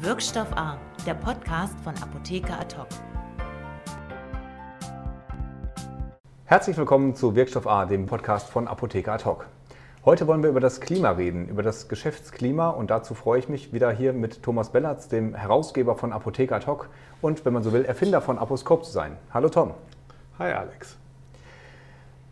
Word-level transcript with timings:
Wirkstoff 0.00 0.56
A, 0.56 0.78
der 1.06 1.14
Podcast 1.14 1.74
von 1.80 1.92
Apotheker 2.00 2.60
Ad 2.60 2.76
hoc. 2.76 2.86
Herzlich 6.44 6.76
willkommen 6.76 7.16
zu 7.16 7.34
Wirkstoff 7.34 7.66
A, 7.66 7.84
dem 7.84 8.06
Podcast 8.06 8.48
von 8.48 8.68
Apotheker 8.68 9.14
Ad 9.14 9.24
hoc. 9.24 9.48
Heute 10.04 10.28
wollen 10.28 10.44
wir 10.44 10.50
über 10.50 10.60
das 10.60 10.80
Klima 10.80 11.10
reden, 11.10 11.48
über 11.48 11.64
das 11.64 11.88
Geschäftsklima 11.88 12.68
und 12.70 12.90
dazu 12.90 13.14
freue 13.14 13.40
ich 13.40 13.48
mich 13.48 13.72
wieder 13.72 13.90
hier 13.90 14.12
mit 14.12 14.44
Thomas 14.44 14.70
Bellatz, 14.70 15.08
dem 15.08 15.34
Herausgeber 15.34 15.96
von 15.96 16.12
Apotheker 16.12 16.54
Ad 16.54 16.66
hoc 16.68 16.88
und, 17.20 17.44
wenn 17.44 17.52
man 17.52 17.64
so 17.64 17.72
will, 17.72 17.84
Erfinder 17.84 18.20
von 18.20 18.38
Aposkop 18.38 18.84
zu 18.84 18.92
sein. 18.92 19.16
Hallo 19.34 19.48
Tom. 19.48 19.74
Hi 20.38 20.52
Alex. 20.52 20.96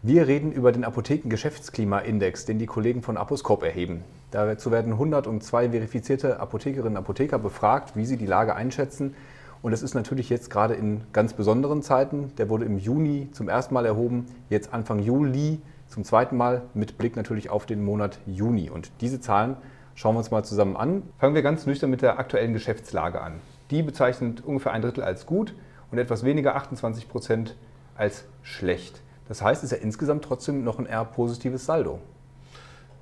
Wir 0.06 0.28
reden 0.28 0.52
über 0.52 0.70
den 0.70 0.84
Apotheken-Geschäftsklimaindex, 0.84 2.44
den 2.44 2.60
die 2.60 2.66
Kollegen 2.66 3.02
von 3.02 3.16
Aposkop 3.16 3.64
erheben. 3.64 4.04
Dazu 4.30 4.70
werden 4.70 4.92
102 4.92 5.70
verifizierte 5.70 6.38
Apothekerinnen 6.38 6.92
und 6.92 7.02
Apotheker 7.02 7.40
befragt, 7.40 7.96
wie 7.96 8.06
sie 8.06 8.16
die 8.16 8.24
Lage 8.24 8.54
einschätzen. 8.54 9.16
Und 9.62 9.72
das 9.72 9.82
ist 9.82 9.94
natürlich 9.94 10.30
jetzt 10.30 10.48
gerade 10.48 10.74
in 10.74 11.00
ganz 11.12 11.32
besonderen 11.32 11.82
Zeiten. 11.82 12.30
Der 12.38 12.48
wurde 12.48 12.66
im 12.66 12.78
Juni 12.78 13.30
zum 13.32 13.48
ersten 13.48 13.74
Mal 13.74 13.84
erhoben, 13.84 14.26
jetzt 14.48 14.72
Anfang 14.72 15.00
Juli 15.00 15.60
zum 15.88 16.04
zweiten 16.04 16.36
Mal 16.36 16.62
mit 16.72 16.98
Blick 16.98 17.16
natürlich 17.16 17.50
auf 17.50 17.66
den 17.66 17.84
Monat 17.84 18.20
Juni. 18.26 18.70
Und 18.70 18.92
diese 19.00 19.20
Zahlen 19.20 19.56
schauen 19.96 20.14
wir 20.14 20.18
uns 20.18 20.30
mal 20.30 20.44
zusammen 20.44 20.76
an. 20.76 21.02
Fangen 21.18 21.34
wir 21.34 21.42
ganz 21.42 21.66
nüchtern 21.66 21.90
mit 21.90 22.02
der 22.02 22.20
aktuellen 22.20 22.52
Geschäftslage 22.52 23.20
an. 23.20 23.40
Die 23.72 23.82
bezeichnet 23.82 24.44
ungefähr 24.44 24.70
ein 24.70 24.82
Drittel 24.82 25.02
als 25.02 25.26
gut 25.26 25.56
und 25.90 25.98
etwas 25.98 26.22
weniger, 26.22 26.54
28 26.54 27.08
Prozent, 27.08 27.56
als 27.96 28.24
schlecht. 28.44 29.02
Das 29.28 29.42
heißt, 29.42 29.64
es 29.64 29.72
ist 29.72 29.78
ja 29.78 29.82
insgesamt 29.82 30.24
trotzdem 30.24 30.64
noch 30.64 30.78
ein 30.78 30.86
eher 30.86 31.04
positives 31.04 31.66
Saldo. 31.66 32.00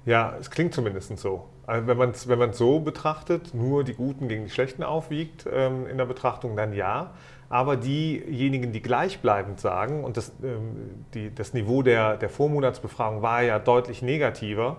Ja, 0.07 0.35
es 0.39 0.51
klingt 0.51 0.75
zumindest 0.75 1.17
so. 1.19 1.45
Also 1.67 1.87
wenn 1.87 1.97
man 1.97 2.11
es 2.11 2.29
wenn 2.29 2.53
so 2.53 2.81
betrachtet, 2.81 3.55
nur 3.55 3.85
die 3.85 3.95
Guten 3.95 4.29
gegen 4.29 4.45
die 4.45 4.51
Schlechten 4.51 4.83
aufwiegt 4.83 5.47
ähm, 5.51 5.87
in 5.87 5.97
der 5.97 6.05
Betrachtung, 6.05 6.57
dann 6.57 6.75
ja. 6.75 7.13
Aber 7.49 7.77
diejenigen, 7.77 8.73
die 8.73 8.83
gleichbleibend 8.83 9.61
sagen, 9.61 10.05
und 10.05 10.17
das, 10.17 10.33
ähm, 10.43 11.05
die, 11.15 11.35
das 11.35 11.55
Niveau 11.55 11.83
der, 11.83 12.17
der 12.17 12.29
Vormonatsbefragung 12.29 13.23
war 13.23 13.43
ja 13.43 13.59
deutlich 13.59 14.03
negativer, 14.03 14.79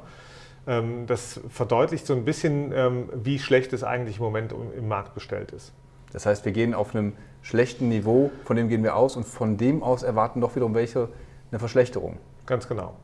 ähm, 0.68 1.08
das 1.08 1.40
verdeutlicht 1.50 2.06
so 2.06 2.14
ein 2.14 2.26
bisschen, 2.26 2.72
ähm, 2.72 3.10
wie 3.16 3.40
schlecht 3.40 3.74
es 3.74 3.84
eigentlich 3.84 4.18
im 4.18 4.24
Moment 4.24 4.54
im 4.78 4.88
Markt 4.88 5.14
bestellt 5.16 5.52
ist. 5.52 5.74
Das 6.12 6.26
heißt, 6.26 6.46
wir 6.46 6.52
gehen 6.52 6.74
auf 6.74 6.96
einem 6.96 7.14
schlechten 7.42 7.90
Niveau, 7.90 8.32
von 8.44 8.58
dem 8.58 8.70
gehen 8.70 8.84
wir 8.84 8.96
aus 8.96 9.16
und 9.16 9.26
von 9.26 9.58
dem 9.58 9.84
aus 9.84 10.04
erwarten 10.04 10.42
doch 10.42 10.56
wiederum 10.56 10.74
welche 10.74 11.10
eine 11.52 11.60
Verschlechterung. 11.60 12.18
Ganz 12.46 12.68
genau. 12.68 12.96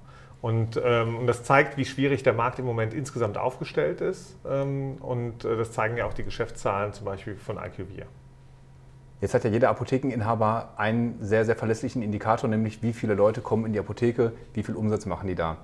Und, 0.42 0.82
ähm, 0.84 1.20
und, 1.20 1.28
das 1.28 1.44
zeigt, 1.44 1.78
wie 1.78 1.86
schwierig 1.86 2.24
der 2.24 2.34
Markt 2.34 2.58
im 2.58 2.66
Moment 2.66 2.94
insgesamt 2.94 3.38
aufgestellt 3.38 4.02
ist. 4.02 4.36
Ähm, 4.50 4.98
und 5.00 5.46
äh, 5.46 5.56
das 5.56 5.72
zeigen 5.72 5.98
ja 5.98 6.06
auch 6.06 6.14
die 6.14 6.24
Geschäftszahlen 6.24 6.94
zum 6.94 7.06
Beispiel 7.06 7.36
von 7.36 7.58
IQVIA. 7.58 8.06
Jetzt 9.22 9.36
hat 9.36 9.44
ja 9.44 9.52
jeder 9.52 9.70
Apothekeninhaber 9.70 10.74
einen 10.78 11.18
sehr, 11.22 11.46
sehr 11.46 11.56
verlässlichen 11.56 12.02
Indikator, 12.02 12.50
nämlich 12.50 12.82
wie 12.82 12.92
viele 12.92 13.14
Leute 13.14 13.42
kommen 13.42 13.68
in 13.68 13.74
die 13.74 13.80
Apotheke, 13.80 14.32
wie 14.56 14.64
viel 14.64 14.76
Umsatz 14.76 15.06
machen 15.06 15.28
die 15.28 15.36
da. 15.36 15.58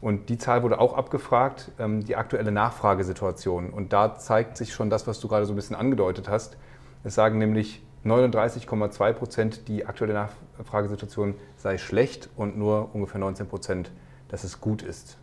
Und 0.00 0.28
die 0.28 0.38
Zahl 0.38 0.62
wurde 0.62 0.78
auch 0.78 0.94
abgefragt, 0.94 1.72
ähm, 1.80 2.04
die 2.04 2.14
aktuelle 2.14 2.52
Nachfragesituation. 2.52 3.70
Und 3.70 3.92
da 3.92 4.16
zeigt 4.16 4.56
sich 4.56 4.72
schon 4.72 4.90
das, 4.90 5.08
was 5.08 5.18
du 5.18 5.26
gerade 5.26 5.44
so 5.44 5.52
ein 5.52 5.56
bisschen 5.56 5.74
angedeutet 5.74 6.28
hast. 6.28 6.56
Es 7.02 7.16
sagen 7.16 7.38
nämlich 7.38 7.82
39,2 8.04 9.12
Prozent, 9.12 9.68
die 9.68 9.84
aktuelle 9.84 10.14
Nachfragesituation 10.14 11.34
sei 11.56 11.76
schlecht 11.76 12.30
und 12.36 12.56
nur 12.56 12.94
ungefähr 12.94 13.20
19 13.20 13.46
Prozent, 13.46 13.90
dass 14.28 14.44
es 14.44 14.60
gut 14.60 14.82
ist. 14.82 15.18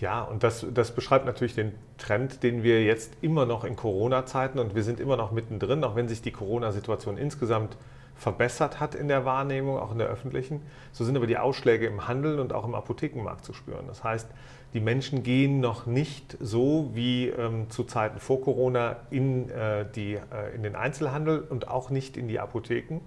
Ja, 0.00 0.22
und 0.22 0.42
das, 0.42 0.66
das 0.74 0.92
beschreibt 0.92 1.26
natürlich 1.26 1.54
den 1.54 1.72
Trend, 1.96 2.42
den 2.42 2.64
wir 2.64 2.82
jetzt 2.82 3.12
immer 3.20 3.46
noch 3.46 3.62
in 3.62 3.76
Corona-Zeiten 3.76 4.58
und 4.58 4.74
wir 4.74 4.82
sind 4.82 4.98
immer 4.98 5.16
noch 5.16 5.30
mittendrin, 5.30 5.84
auch 5.84 5.94
wenn 5.94 6.08
sich 6.08 6.20
die 6.22 6.32
Corona-Situation 6.32 7.16
insgesamt 7.16 7.76
verbessert 8.16 8.80
hat 8.80 8.96
in 8.96 9.06
der 9.06 9.24
Wahrnehmung, 9.24 9.78
auch 9.78 9.92
in 9.92 9.98
der 9.98 10.08
öffentlichen, 10.08 10.60
so 10.90 11.04
sind 11.04 11.16
aber 11.16 11.28
die 11.28 11.38
Ausschläge 11.38 11.86
im 11.86 12.08
Handel 12.08 12.40
und 12.40 12.52
auch 12.52 12.64
im 12.64 12.74
Apothekenmarkt 12.74 13.44
zu 13.44 13.52
spüren. 13.52 13.86
Das 13.86 14.02
heißt, 14.02 14.28
die 14.74 14.80
Menschen 14.80 15.22
gehen 15.22 15.60
noch 15.60 15.86
nicht 15.86 16.36
so 16.40 16.90
wie 16.94 17.28
ähm, 17.28 17.68
zu 17.68 17.84
Zeiten 17.84 18.18
vor 18.18 18.40
Corona 18.40 18.96
in, 19.10 19.50
äh, 19.50 19.84
die, 19.94 20.14
äh, 20.14 20.54
in 20.54 20.62
den 20.62 20.76
Einzelhandel 20.76 21.40
und 21.40 21.68
auch 21.68 21.90
nicht 21.90 22.16
in 22.16 22.26
die 22.26 22.40
Apotheken, 22.40 23.00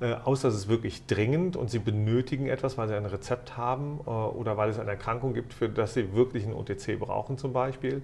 äh, 0.00 0.14
außer 0.14 0.48
es 0.48 0.54
ist 0.54 0.68
wirklich 0.68 1.06
dringend 1.06 1.56
und 1.56 1.70
sie 1.70 1.78
benötigen 1.78 2.46
etwas, 2.46 2.78
weil 2.78 2.88
sie 2.88 2.94
ein 2.94 3.06
Rezept 3.06 3.56
haben 3.56 4.00
äh, 4.06 4.10
oder 4.10 4.56
weil 4.56 4.70
es 4.70 4.78
eine 4.78 4.90
Erkrankung 4.90 5.34
gibt, 5.34 5.52
für 5.52 5.68
das 5.68 5.94
sie 5.94 6.14
wirklich 6.14 6.46
ein 6.46 6.54
OTC 6.54 6.98
brauchen 6.98 7.36
zum 7.36 7.52
Beispiel. 7.52 8.02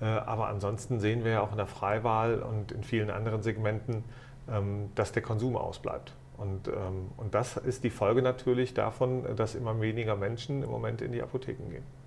Äh, 0.00 0.06
aber 0.06 0.48
ansonsten 0.48 1.00
sehen 1.00 1.24
wir 1.24 1.32
ja 1.32 1.40
auch 1.42 1.50
in 1.50 1.58
der 1.58 1.66
Freiwahl 1.66 2.40
und 2.40 2.72
in 2.72 2.84
vielen 2.84 3.10
anderen 3.10 3.42
Segmenten, 3.42 4.04
ähm, 4.48 4.90
dass 4.94 5.12
der 5.12 5.22
Konsum 5.22 5.56
ausbleibt. 5.56 6.14
Und, 6.36 6.68
ähm, 6.68 7.10
und 7.16 7.34
das 7.34 7.56
ist 7.56 7.84
die 7.84 7.90
Folge 7.90 8.22
natürlich 8.22 8.74
davon, 8.74 9.24
dass 9.36 9.54
immer 9.54 9.80
weniger 9.80 10.16
Menschen 10.16 10.62
im 10.62 10.70
Moment 10.70 11.02
in 11.02 11.12
die 11.12 11.22
Apotheken 11.22 11.70
gehen. 11.70 12.03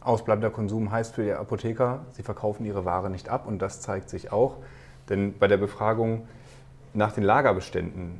Ausbleibender 0.00 0.50
Konsum 0.50 0.90
heißt 0.90 1.14
für 1.14 1.24
die 1.24 1.32
Apotheker, 1.32 2.06
sie 2.12 2.22
verkaufen 2.22 2.64
ihre 2.64 2.84
Ware 2.84 3.10
nicht 3.10 3.28
ab 3.28 3.46
und 3.46 3.60
das 3.60 3.80
zeigt 3.80 4.08
sich 4.08 4.32
auch. 4.32 4.56
Denn 5.08 5.38
bei 5.38 5.46
der 5.46 5.58
Befragung 5.58 6.26
nach 6.94 7.12
den 7.12 7.24
Lagerbeständen 7.24 8.18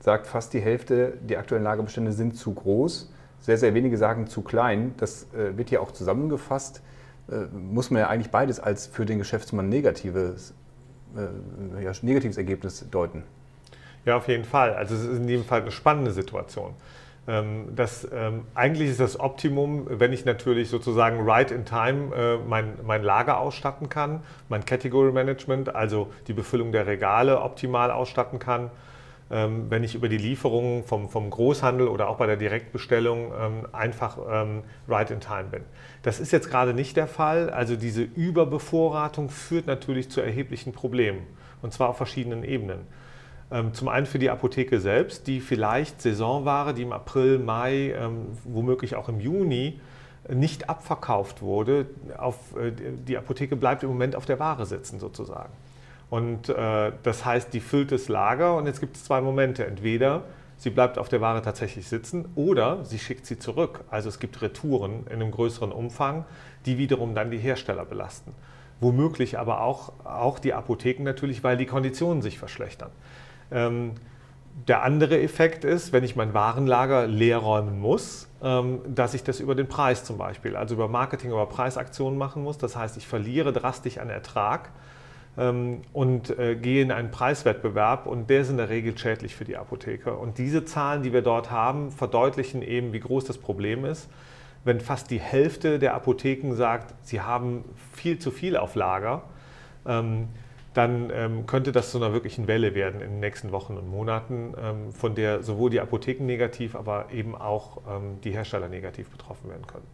sagt 0.00 0.26
fast 0.26 0.52
die 0.52 0.60
Hälfte, 0.60 1.14
die 1.22 1.36
aktuellen 1.36 1.64
Lagerbestände 1.64 2.12
sind 2.12 2.36
zu 2.36 2.52
groß. 2.52 3.10
Sehr, 3.40 3.56
sehr 3.56 3.74
wenige 3.74 3.96
sagen 3.96 4.26
zu 4.26 4.42
klein. 4.42 4.94
Das 4.98 5.26
äh, 5.32 5.56
wird 5.56 5.70
hier 5.70 5.80
auch 5.80 5.92
zusammengefasst. 5.92 6.82
Äh, 7.30 7.46
muss 7.56 7.90
man 7.90 8.00
ja 8.00 8.08
eigentlich 8.08 8.30
beides 8.30 8.60
als 8.60 8.86
für 8.86 9.06
den 9.06 9.18
Geschäftsmann 9.18 9.68
negatives, 9.68 10.54
äh, 11.16 11.82
ja, 11.82 11.92
negatives 12.02 12.36
Ergebnis 12.36 12.84
deuten. 12.90 13.24
Ja, 14.04 14.16
auf 14.16 14.28
jeden 14.28 14.44
Fall. 14.44 14.74
Also 14.74 14.94
es 14.94 15.02
ist 15.04 15.16
in 15.16 15.28
jedem 15.28 15.44
Fall 15.44 15.62
eine 15.62 15.70
spannende 15.70 16.10
Situation. 16.10 16.74
Ähm, 17.28 17.74
das, 17.76 18.06
ähm, 18.12 18.42
eigentlich 18.54 18.90
ist 18.90 19.00
das 19.00 19.20
Optimum, 19.20 19.86
wenn 19.88 20.12
ich 20.12 20.24
natürlich 20.24 20.68
sozusagen 20.68 21.28
right 21.28 21.50
in 21.50 21.64
time 21.64 22.14
äh, 22.14 22.38
mein, 22.38 22.74
mein 22.84 23.02
Lager 23.02 23.38
ausstatten 23.38 23.88
kann, 23.88 24.22
mein 24.48 24.64
Category 24.64 25.12
Management, 25.12 25.74
also 25.74 26.10
die 26.26 26.32
Befüllung 26.32 26.72
der 26.72 26.86
Regale 26.86 27.40
optimal 27.40 27.92
ausstatten 27.92 28.40
kann, 28.40 28.70
ähm, 29.30 29.66
wenn 29.70 29.84
ich 29.84 29.94
über 29.94 30.08
die 30.08 30.18
Lieferungen 30.18 30.82
vom, 30.82 31.08
vom 31.08 31.30
Großhandel 31.30 31.86
oder 31.86 32.08
auch 32.08 32.16
bei 32.16 32.26
der 32.26 32.36
Direktbestellung 32.36 33.32
ähm, 33.40 33.66
einfach 33.72 34.18
ähm, 34.28 34.64
right 34.88 35.10
in 35.12 35.20
time 35.20 35.44
bin. 35.44 35.62
Das 36.02 36.18
ist 36.18 36.32
jetzt 36.32 36.50
gerade 36.50 36.74
nicht 36.74 36.96
der 36.96 37.06
Fall. 37.06 37.50
Also 37.50 37.76
diese 37.76 38.02
Überbevorratung 38.02 39.30
führt 39.30 39.68
natürlich 39.68 40.10
zu 40.10 40.20
erheblichen 40.20 40.72
Problemen 40.72 41.24
und 41.62 41.72
zwar 41.72 41.88
auf 41.88 41.96
verschiedenen 41.96 42.42
Ebenen. 42.42 42.80
Ähm, 43.52 43.74
zum 43.74 43.88
einen 43.88 44.06
für 44.06 44.18
die 44.18 44.30
Apotheke 44.30 44.80
selbst, 44.80 45.26
die 45.26 45.40
vielleicht 45.40 46.00
Saisonware, 46.00 46.72
die 46.72 46.82
im 46.82 46.92
April, 46.92 47.38
Mai, 47.38 47.94
ähm, 47.94 48.28
womöglich 48.44 48.96
auch 48.96 49.10
im 49.10 49.20
Juni 49.20 49.78
nicht 50.28 50.70
abverkauft 50.70 51.42
wurde, 51.42 51.86
auf, 52.16 52.56
äh, 52.56 52.72
die 52.72 53.18
Apotheke 53.18 53.56
bleibt 53.56 53.82
im 53.82 53.90
Moment 53.90 54.16
auf 54.16 54.24
der 54.24 54.38
Ware 54.38 54.64
sitzen 54.64 54.98
sozusagen. 54.98 55.52
Und 56.08 56.48
äh, 56.48 56.92
das 57.02 57.24
heißt, 57.24 57.52
die 57.52 57.60
füllt 57.60 57.92
das 57.92 58.08
Lager 58.08 58.56
und 58.56 58.66
jetzt 58.66 58.80
gibt 58.80 58.96
es 58.96 59.04
zwei 59.04 59.20
Momente. 59.20 59.66
Entweder 59.66 60.24
sie 60.56 60.70
bleibt 60.70 60.98
auf 60.98 61.08
der 61.08 61.20
Ware 61.20 61.42
tatsächlich 61.42 61.88
sitzen 61.88 62.26
oder 62.34 62.84
sie 62.84 62.98
schickt 62.98 63.26
sie 63.26 63.38
zurück. 63.38 63.80
Also 63.90 64.08
es 64.08 64.18
gibt 64.18 64.40
Retouren 64.40 65.06
in 65.06 65.14
einem 65.14 65.30
größeren 65.30 65.72
Umfang, 65.72 66.24
die 66.64 66.78
wiederum 66.78 67.14
dann 67.14 67.30
die 67.30 67.38
Hersteller 67.38 67.84
belasten. 67.84 68.34
Womöglich 68.80 69.38
aber 69.38 69.60
auch, 69.62 69.92
auch 70.04 70.38
die 70.38 70.54
Apotheken 70.54 71.02
natürlich, 71.02 71.44
weil 71.44 71.56
die 71.56 71.66
Konditionen 71.66 72.22
sich 72.22 72.38
verschlechtern. 72.38 72.90
Ähm, 73.52 73.92
der 74.68 74.82
andere 74.82 75.20
Effekt 75.20 75.64
ist, 75.64 75.92
wenn 75.92 76.04
ich 76.04 76.14
mein 76.14 76.34
Warenlager 76.34 77.06
leer 77.06 77.38
räumen 77.38 77.80
muss, 77.80 78.28
ähm, 78.42 78.80
dass 78.86 79.14
ich 79.14 79.24
das 79.24 79.40
über 79.40 79.54
den 79.54 79.66
Preis 79.66 80.04
zum 80.04 80.18
Beispiel, 80.18 80.56
also 80.56 80.74
über 80.74 80.88
Marketing, 80.88 81.30
über 81.30 81.46
Preisaktionen 81.46 82.18
machen 82.18 82.42
muss. 82.42 82.58
Das 82.58 82.76
heißt, 82.76 82.96
ich 82.96 83.06
verliere 83.06 83.52
drastisch 83.52 83.98
an 83.98 84.10
Ertrag 84.10 84.70
ähm, 85.38 85.82
und 85.92 86.38
äh, 86.38 86.54
gehe 86.54 86.82
in 86.82 86.92
einen 86.92 87.10
Preiswettbewerb 87.10 88.06
und 88.06 88.28
der 88.28 88.42
ist 88.42 88.50
in 88.50 88.58
der 88.58 88.68
Regel 88.68 88.96
schädlich 88.96 89.34
für 89.34 89.44
die 89.44 89.56
Apotheker. 89.56 90.18
Und 90.18 90.38
diese 90.38 90.64
Zahlen, 90.64 91.02
die 91.02 91.12
wir 91.12 91.22
dort 91.22 91.50
haben, 91.50 91.90
verdeutlichen 91.90 92.62
eben, 92.62 92.92
wie 92.92 93.00
groß 93.00 93.24
das 93.24 93.38
Problem 93.38 93.84
ist. 93.84 94.08
Wenn 94.64 94.80
fast 94.80 95.10
die 95.10 95.18
Hälfte 95.18 95.78
der 95.78 95.94
Apotheken 95.94 96.54
sagt, 96.54 96.94
sie 97.02 97.20
haben 97.20 97.64
viel 97.92 98.18
zu 98.18 98.30
viel 98.30 98.56
auf 98.56 98.76
Lager, 98.76 99.22
dann 100.74 101.10
ähm, 101.14 101.46
könnte 101.46 101.72
das 101.72 101.90
zu 101.90 101.98
einer 101.98 102.12
wirklichen 102.12 102.46
Welle 102.46 102.74
werden 102.74 103.00
in 103.00 103.10
den 103.10 103.20
nächsten 103.20 103.52
Wochen 103.52 103.76
und 103.76 103.88
Monaten, 103.88 104.54
ähm, 104.60 104.92
von 104.92 105.14
der 105.14 105.42
sowohl 105.42 105.70
die 105.70 105.80
Apotheken 105.80 106.24
negativ, 106.24 106.74
aber 106.74 107.06
eben 107.12 107.34
auch 107.34 107.82
ähm, 107.88 108.20
die 108.24 108.30
Hersteller 108.30 108.68
negativ 108.68 109.10
betroffen 109.10 109.50
werden 109.50 109.66
können. 109.66 109.86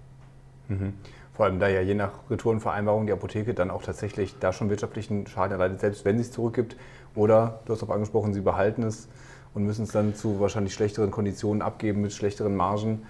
Mhm. 0.68 0.94
Vor 1.32 1.46
allem 1.46 1.60
da 1.60 1.68
ja 1.68 1.80
je 1.80 1.94
nach 1.94 2.12
Retourenvereinbarung 2.30 3.06
die 3.06 3.12
Apotheke 3.12 3.54
dann 3.54 3.70
auch 3.70 3.82
tatsächlich 3.82 4.38
da 4.40 4.52
schon 4.52 4.70
wirtschaftlichen 4.70 5.26
Schaden 5.26 5.52
erleidet, 5.52 5.80
selbst 5.80 6.04
wenn 6.04 6.16
sie 6.16 6.22
es 6.22 6.32
zurückgibt. 6.32 6.76
Oder, 7.14 7.60
du 7.64 7.72
hast 7.72 7.82
auch 7.82 7.90
angesprochen, 7.90 8.34
sie 8.34 8.40
behalten 8.40 8.82
es 8.82 9.08
und 9.54 9.64
müssen 9.64 9.84
es 9.84 9.92
dann 9.92 10.14
zu 10.14 10.40
wahrscheinlich 10.40 10.74
schlechteren 10.74 11.10
Konditionen 11.10 11.62
abgeben 11.62 12.02
mit 12.02 12.12
schlechteren 12.12 12.56
Margen. 12.56 13.02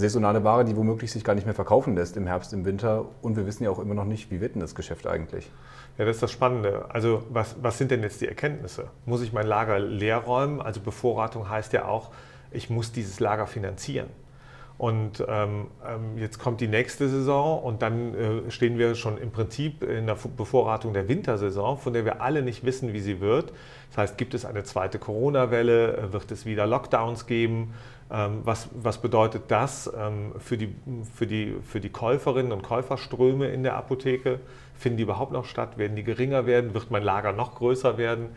Saisonale 0.00 0.42
Ware, 0.42 0.64
die 0.64 0.76
womöglich 0.76 1.12
sich 1.12 1.22
gar 1.22 1.34
nicht 1.34 1.44
mehr 1.44 1.54
verkaufen 1.54 1.94
lässt 1.94 2.16
im 2.16 2.26
Herbst, 2.26 2.52
im 2.52 2.64
Winter. 2.64 3.06
Und 3.22 3.36
wir 3.36 3.46
wissen 3.46 3.64
ja 3.64 3.70
auch 3.70 3.78
immer 3.78 3.94
noch 3.94 4.04
nicht, 4.04 4.30
wie 4.30 4.40
wird 4.40 4.54
denn 4.54 4.60
das 4.60 4.74
Geschäft 4.74 5.06
eigentlich? 5.06 5.50
Ja, 5.98 6.04
das 6.04 6.16
ist 6.16 6.22
das 6.22 6.32
Spannende. 6.32 6.86
Also 6.88 7.22
was, 7.30 7.56
was 7.62 7.78
sind 7.78 7.90
denn 7.90 8.02
jetzt 8.02 8.20
die 8.20 8.26
Erkenntnisse? 8.26 8.88
Muss 9.06 9.22
ich 9.22 9.32
mein 9.32 9.46
Lager 9.46 9.78
leer 9.78 10.18
räumen? 10.18 10.60
Also 10.60 10.80
Bevorratung 10.80 11.48
heißt 11.48 11.72
ja 11.72 11.84
auch, 11.84 12.10
ich 12.50 12.70
muss 12.70 12.90
dieses 12.92 13.20
Lager 13.20 13.46
finanzieren. 13.46 14.08
Und 14.80 15.22
ähm, 15.28 15.66
ähm, 15.86 16.16
jetzt 16.16 16.38
kommt 16.38 16.62
die 16.62 16.66
nächste 16.66 17.06
Saison 17.10 17.62
und 17.62 17.82
dann 17.82 18.14
äh, 18.14 18.50
stehen 18.50 18.78
wir 18.78 18.94
schon 18.94 19.18
im 19.18 19.30
Prinzip 19.30 19.82
in 19.82 20.06
der 20.06 20.16
Bevorratung 20.38 20.94
der 20.94 21.06
Wintersaison, 21.06 21.76
von 21.76 21.92
der 21.92 22.06
wir 22.06 22.22
alle 22.22 22.40
nicht 22.40 22.64
wissen, 22.64 22.94
wie 22.94 23.00
sie 23.00 23.20
wird. 23.20 23.52
Das 23.90 23.98
heißt, 23.98 24.16
gibt 24.16 24.32
es 24.32 24.46
eine 24.46 24.64
zweite 24.64 24.98
Corona-Welle? 24.98 25.98
Äh, 25.98 26.12
wird 26.14 26.32
es 26.32 26.46
wieder 26.46 26.66
Lockdowns 26.66 27.26
geben? 27.26 27.74
Ähm, 28.12 28.40
was, 28.44 28.68
was, 28.74 28.98
bedeutet 28.98 29.44
das 29.48 29.90
ähm, 29.96 30.32
für, 30.38 30.56
die, 30.56 30.74
für, 31.14 31.26
die, 31.26 31.56
für 31.62 31.80
die 31.80 31.90
Käuferinnen 31.90 32.52
und 32.52 32.62
Käuferströme 32.62 33.48
in 33.48 33.62
der 33.62 33.76
Apotheke? 33.76 34.40
Finden 34.74 34.96
die 34.96 35.04
überhaupt 35.04 35.32
noch 35.32 35.44
statt? 35.44 35.78
Werden 35.78 35.94
die 35.94 36.02
geringer 36.02 36.46
werden? 36.46 36.74
Wird 36.74 36.90
mein 36.90 37.04
Lager 37.04 37.32
noch 37.32 37.54
größer 37.54 37.98
werden? 37.98 38.30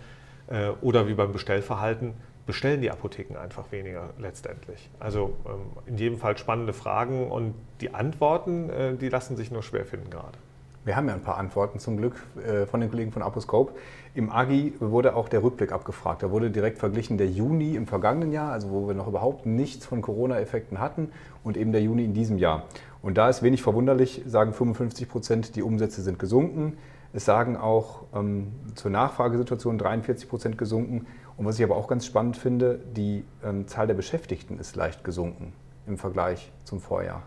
Äh, 0.47 0.69
oder 0.81 1.07
wie 1.07 1.15
beim 1.15 1.31
Bestellverhalten, 1.31 2.13
bestellen 2.45 2.81
die 2.81 2.91
Apotheken 2.91 3.37
einfach 3.37 3.71
weniger 3.71 4.09
letztendlich? 4.19 4.89
Also 4.99 5.35
ähm, 5.45 5.71
in 5.85 5.97
jedem 5.97 6.17
Fall 6.19 6.37
spannende 6.37 6.73
Fragen 6.73 7.31
und 7.31 7.55
die 7.81 7.93
Antworten, 7.93 8.69
äh, 8.69 8.95
die 8.95 9.09
lassen 9.09 9.37
sich 9.37 9.51
nur 9.51 9.63
schwer 9.63 9.85
finden 9.85 10.09
gerade. 10.09 10.37
Wir 10.85 10.97
haben 10.97 11.07
ja 11.07 11.13
ein 11.13 11.21
paar 11.21 11.37
Antworten 11.37 11.79
zum 11.79 11.95
Glück 11.95 12.15
äh, 12.45 12.65
von 12.65 12.81
den 12.81 12.89
Kollegen 12.89 13.13
von 13.13 13.21
Aposcope. 13.21 13.73
Im 14.15 14.29
AGI 14.29 14.73
wurde 14.81 15.15
auch 15.15 15.29
der 15.29 15.41
Rückblick 15.41 15.71
abgefragt. 15.71 16.23
Da 16.23 16.29
wurde 16.29 16.51
direkt 16.51 16.77
verglichen 16.77 17.17
der 17.17 17.29
Juni 17.29 17.75
im 17.75 17.87
vergangenen 17.87 18.33
Jahr, 18.33 18.51
also 18.51 18.69
wo 18.69 18.87
wir 18.87 18.93
noch 18.93 19.07
überhaupt 19.07 19.45
nichts 19.45 19.85
von 19.85 20.01
Corona-Effekten 20.01 20.79
hatten, 20.79 21.11
und 21.41 21.55
eben 21.55 21.71
der 21.71 21.81
Juni 21.81 22.03
in 22.03 22.13
diesem 22.13 22.37
Jahr. 22.37 22.63
Und 23.01 23.17
da 23.17 23.29
ist 23.29 23.43
wenig 23.43 23.63
verwunderlich, 23.63 24.23
sagen 24.25 24.53
55 24.53 25.07
Prozent, 25.07 25.55
die 25.55 25.63
Umsätze 25.63 26.01
sind 26.01 26.19
gesunken. 26.19 26.77
Es 27.13 27.23
sagen 27.23 27.55
auch 27.55 28.03
ähm, 28.13 28.51
zur 28.75 28.91
Nachfragesituation 28.91 29.77
43 29.77 30.27
Prozent 30.27 30.57
gesunken. 30.57 31.07
Und 31.37 31.45
was 31.45 31.59
ich 31.59 31.63
aber 31.63 31.77
auch 31.77 31.87
ganz 31.87 32.05
spannend 32.05 32.35
finde, 32.35 32.79
die 32.93 33.23
ähm, 33.43 33.67
Zahl 33.67 33.87
der 33.87 33.93
Beschäftigten 33.93 34.59
ist 34.59 34.75
leicht 34.75 35.05
gesunken 35.05 35.53
im 35.87 35.97
Vergleich 35.97 36.51
zum 36.65 36.81
Vorjahr. 36.81 37.23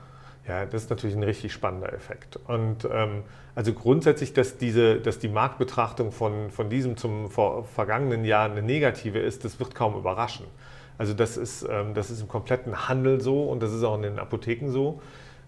Ja, 0.49 0.65
das 0.65 0.85
ist 0.85 0.91
natürlich 0.91 1.17
ein 1.17 1.25
richtig 1.25 1.53
spannender 1.53 1.93
Effekt. 1.93 2.39
Und 2.47 2.89
ähm, 2.91 3.25
also 3.57 3.73
grundsätzlich, 3.73 4.33
dass, 4.33 4.59
diese, 4.59 5.01
dass 5.01 5.19
die 5.19 5.29
Marktbetrachtung 5.29 6.13
von, 6.13 6.51
von 6.51 6.71
diesem 6.71 6.97
zum 6.97 7.31
vor, 7.31 7.65
vergangenen 7.65 8.25
Jahr 8.25 8.49
eine 8.49 8.63
negative 8.63 9.19
ist, 9.19 9.45
das 9.45 9.59
wird 9.59 9.75
kaum 9.75 9.97
überraschen. 9.97 10.47
Also 10.99 11.15
das 11.15 11.37
ist, 11.37 11.67
ähm, 11.69 11.95
das 11.95 12.11
ist 12.11 12.21
im 12.21 12.29
kompletten 12.29 12.89
Handel 12.89 13.21
so 13.21 13.45
und 13.45 13.61
das 13.61 13.73
ist 13.73 13.83
auch 13.83 13.97
in 13.97 14.03
den 14.03 14.19
Apotheken 14.19 14.71
so. 14.71 15.01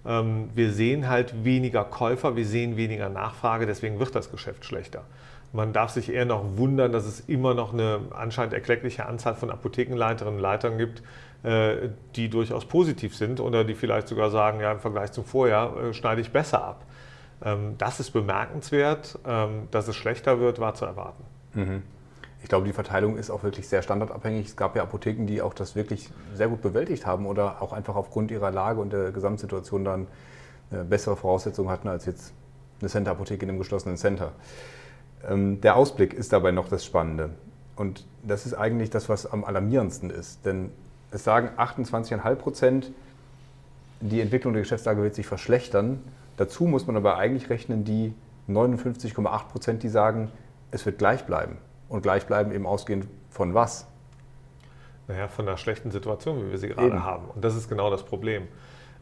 Ähm, 0.05 0.51
wir 0.55 0.73
sehen 0.73 1.09
halt 1.09 1.45
weniger 1.45 1.85
Käufer, 1.85 2.35
wir 2.35 2.47
sehen 2.47 2.77
weniger 2.77 3.09
Nachfrage, 3.09 3.67
deswegen 3.67 3.99
wird 3.99 4.15
das 4.15 4.31
Geschäft 4.31 4.65
schlechter. 4.65 5.05
Man 5.53 5.73
darf 5.73 5.91
sich 5.91 6.13
eher 6.13 6.27
noch 6.27 6.45
wundern, 6.57 6.93
dass 6.93 7.07
es 7.07 7.21
immer 7.21 7.55
noch 7.55 7.73
eine 7.73 8.01
anscheinend 8.11 8.53
erkleckliche 8.53 9.07
Anzahl 9.07 9.35
von 9.35 9.51
Apothekenleiterinnen 9.51 10.37
und 10.37 10.43
Leitern 10.43 10.77
gibt, 10.77 11.03
äh, 11.43 11.89
die 12.17 12.29
durchaus 12.29 12.67
positiv 12.67 13.17
sind 13.17 13.41
oder 13.41 13.65
die 13.65 13.75
vielleicht 13.75 14.09
sogar 14.09 14.31
sagen, 14.31 14.61
ja, 14.61 14.73
im 14.73 14.81
Vergleich 14.81 15.13
zum 15.13 15.25
Vorjahr 15.25 15.77
äh, 15.77 15.95
schneide 15.95 16.21
ich 16.21 16.33
besser 16.33 16.63
ab. 16.63 16.85
Ähm, 17.45 17.77
das 17.79 18.01
ist 18.01 18.11
bemerkenswert. 18.11 19.19
Ähm, 19.27 19.69
dass 19.71 19.89
es 19.89 19.97
schlechter 19.97 20.41
wird, 20.41 20.59
war 20.59 20.75
zu 20.75 20.85
erwarten. 20.85 21.25
Mhm. 21.55 21.83
Ich 22.43 22.49
glaube, 22.49 22.67
die 22.67 22.73
Verteilung 22.73 23.17
ist 23.17 23.31
auch 23.31 23.43
wirklich 23.43 23.69
sehr 23.69 23.83
standardabhängig. 23.83 24.47
Es 24.47 24.57
gab 24.57 24.77
ja 24.77 24.83
Apotheken, 24.83 25.27
die 25.27 25.43
auch 25.43 25.55
das 25.55 25.75
wirklich 25.75 26.09
sehr 26.35 26.49
gut 26.49 26.63
bewältigt 26.63 27.05
haben 27.05 27.27
oder 27.27 27.61
auch 27.63 27.73
einfach 27.73 27.97
aufgrund 27.97 28.31
ihrer 28.31 28.51
Lage 28.51 28.81
und 28.81 28.93
der 28.93 29.11
Gesamtsituation 29.11 29.85
dann 29.85 30.07
äh, 30.71 30.85
bessere 30.85 31.17
Voraussetzungen 31.17 31.71
hatten 31.71 31.89
als 31.89 32.07
jetzt 32.07 32.33
eine 32.81 32.89
Center-Apotheke 32.89 33.45
in 33.45 33.51
einem 33.51 33.59
geschlossenen 33.59 33.97
Center. 33.97 34.33
Ähm, 35.29 35.61
der 35.61 35.77
Ausblick 35.77 36.15
ist 36.15 36.33
dabei 36.33 36.51
noch 36.51 36.69
das 36.69 36.85
Spannende. 36.85 37.31
Und 37.77 38.05
das 38.23 38.47
ist 38.47 38.55
eigentlich 38.55 38.91
das, 38.91 39.09
was 39.09 39.31
am 39.31 39.45
alarmierendsten 39.45 40.11
ist. 40.11 40.45
Denn 40.45 40.71
es 41.11 41.25
sagen 41.25 41.51
28,5 41.57 42.35
Prozent, 42.35 42.93
die 44.01 44.21
Entwicklung 44.21 44.53
der 44.53 44.63
Geschäftslage 44.63 45.03
wird 45.03 45.15
sich 45.15 45.27
verschlechtern. 45.27 46.01
Dazu 46.37 46.65
muss 46.67 46.87
man 46.87 46.97
aber 46.97 47.19
eigentlich 47.19 47.51
rechnen 47.51 47.85
die 47.85 48.15
59,8 48.49 49.49
Prozent, 49.49 49.83
die 49.83 49.89
sagen, 49.89 50.31
es 50.71 50.85
wird 50.87 50.99
gleich 50.99 51.25
bleiben. 51.25 51.59
Und 51.89 52.03
gleich 52.03 52.27
bleiben 52.27 52.53
eben 52.53 52.67
ausgehend 52.67 53.07
von 53.31 53.55
was? 53.55 53.87
Naja, 55.07 55.29
von 55.29 55.47
der 55.47 55.57
schlechten 55.57 55.91
Situation, 55.91 56.47
wie 56.47 56.51
wir 56.51 56.59
sie 56.59 56.69
gerade 56.69 56.89
eben. 56.89 57.03
haben. 57.03 57.27
Und 57.35 57.43
das 57.43 57.57
ist 57.57 57.69
genau 57.69 57.91
das 57.91 58.05
Problem. 58.05 58.47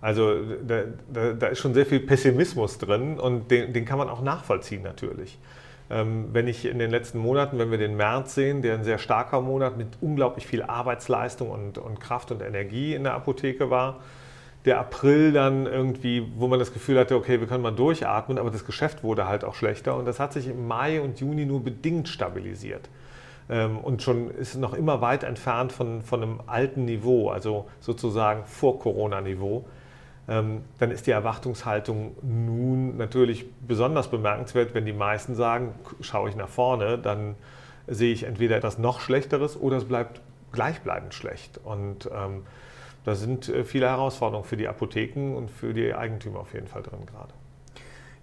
Also 0.00 0.34
da, 0.62 0.84
da, 1.12 1.32
da, 1.32 1.46
ist 1.48 1.58
schon 1.58 1.74
sehr 1.74 1.86
viel 1.86 2.00
Pessimismus 2.00 2.78
drin 2.78 3.18
und 3.18 3.50
den, 3.50 3.72
den 3.72 3.84
kann 3.84 3.98
man 3.98 4.08
auch 4.08 4.20
nachvollziehen 4.20 4.82
natürlich. 4.82 5.38
Ähm, 5.88 6.30
wenn 6.32 6.48
ich 6.48 6.64
in 6.64 6.78
den 6.78 6.90
letzten 6.90 7.18
Monaten, 7.18 7.58
wenn 7.58 7.70
wir 7.70 7.78
den 7.78 7.96
März 7.96 8.34
sehen, 8.34 8.62
der 8.62 8.74
ein 8.74 8.84
sehr 8.84 8.98
starker 8.98 9.40
Monat 9.40 9.76
mit 9.76 9.88
unglaublich 10.00 10.46
viel 10.46 10.62
Arbeitsleistung 10.62 11.50
und, 11.50 11.78
und 11.78 12.00
Kraft 12.00 12.32
und 12.32 12.42
Energie 12.42 12.94
in 12.94 13.04
der 13.04 13.14
Apotheke 13.14 13.70
war, 13.70 14.00
der 14.64 14.80
April 14.80 15.32
dann 15.32 15.66
irgendwie, 15.66 16.26
wo 16.36 16.48
man 16.48 16.58
das 16.58 16.72
Gefühl 16.72 16.98
hatte, 16.98 17.14
okay, 17.14 17.38
wir 17.38 17.46
können 17.46 17.62
mal 17.62 17.70
durchatmen, 17.70 18.36
aber 18.36 18.50
das 18.50 18.64
Geschäft 18.64 19.04
wurde 19.04 19.28
halt 19.28 19.44
auch 19.44 19.54
schlechter 19.54 19.96
und 19.96 20.06
das 20.06 20.18
hat 20.18 20.32
sich 20.32 20.48
im 20.48 20.66
Mai 20.66 21.00
und 21.00 21.20
Juni 21.20 21.46
nur 21.46 21.62
bedingt 21.62 22.08
stabilisiert. 22.08 22.88
Ähm, 23.48 23.78
und 23.78 24.02
schon 24.02 24.28
ist 24.30 24.56
noch 24.56 24.74
immer 24.74 25.00
weit 25.00 25.22
entfernt 25.22 25.70
von, 25.70 26.02
von 26.02 26.20
einem 26.20 26.40
alten 26.48 26.84
Niveau, 26.84 27.30
also 27.30 27.66
sozusagen 27.78 28.44
vor 28.44 28.80
Corona-Niveau. 28.80 29.58
Ähm, 29.58 29.64
dann 30.26 30.90
ist 30.90 31.06
die 31.06 31.12
Erwartungshaltung 31.12 32.16
nun 32.22 32.96
natürlich 32.96 33.46
besonders 33.60 34.10
bemerkenswert, 34.10 34.74
wenn 34.74 34.84
die 34.84 34.92
meisten 34.92 35.36
sagen, 35.36 35.74
schaue 36.00 36.28
ich 36.28 36.36
nach 36.36 36.48
vorne, 36.48 36.98
dann 36.98 37.36
sehe 37.86 38.12
ich 38.12 38.24
entweder 38.24 38.56
etwas 38.56 38.78
noch 38.78 39.00
Schlechteres 39.00 39.56
oder 39.56 39.76
es 39.76 39.84
bleibt 39.84 40.20
gleichbleibend 40.50 41.14
schlecht. 41.14 41.60
Und 41.62 42.10
ähm, 42.12 42.42
da 43.04 43.14
sind 43.14 43.48
äh, 43.48 43.62
viele 43.62 43.88
Herausforderungen 43.88 44.46
für 44.48 44.56
die 44.56 44.66
Apotheken 44.66 45.36
und 45.36 45.48
für 45.48 45.72
die 45.72 45.94
Eigentümer 45.94 46.40
auf 46.40 46.54
jeden 46.54 46.66
Fall 46.66 46.82
drin 46.82 47.06
gerade. 47.06 47.32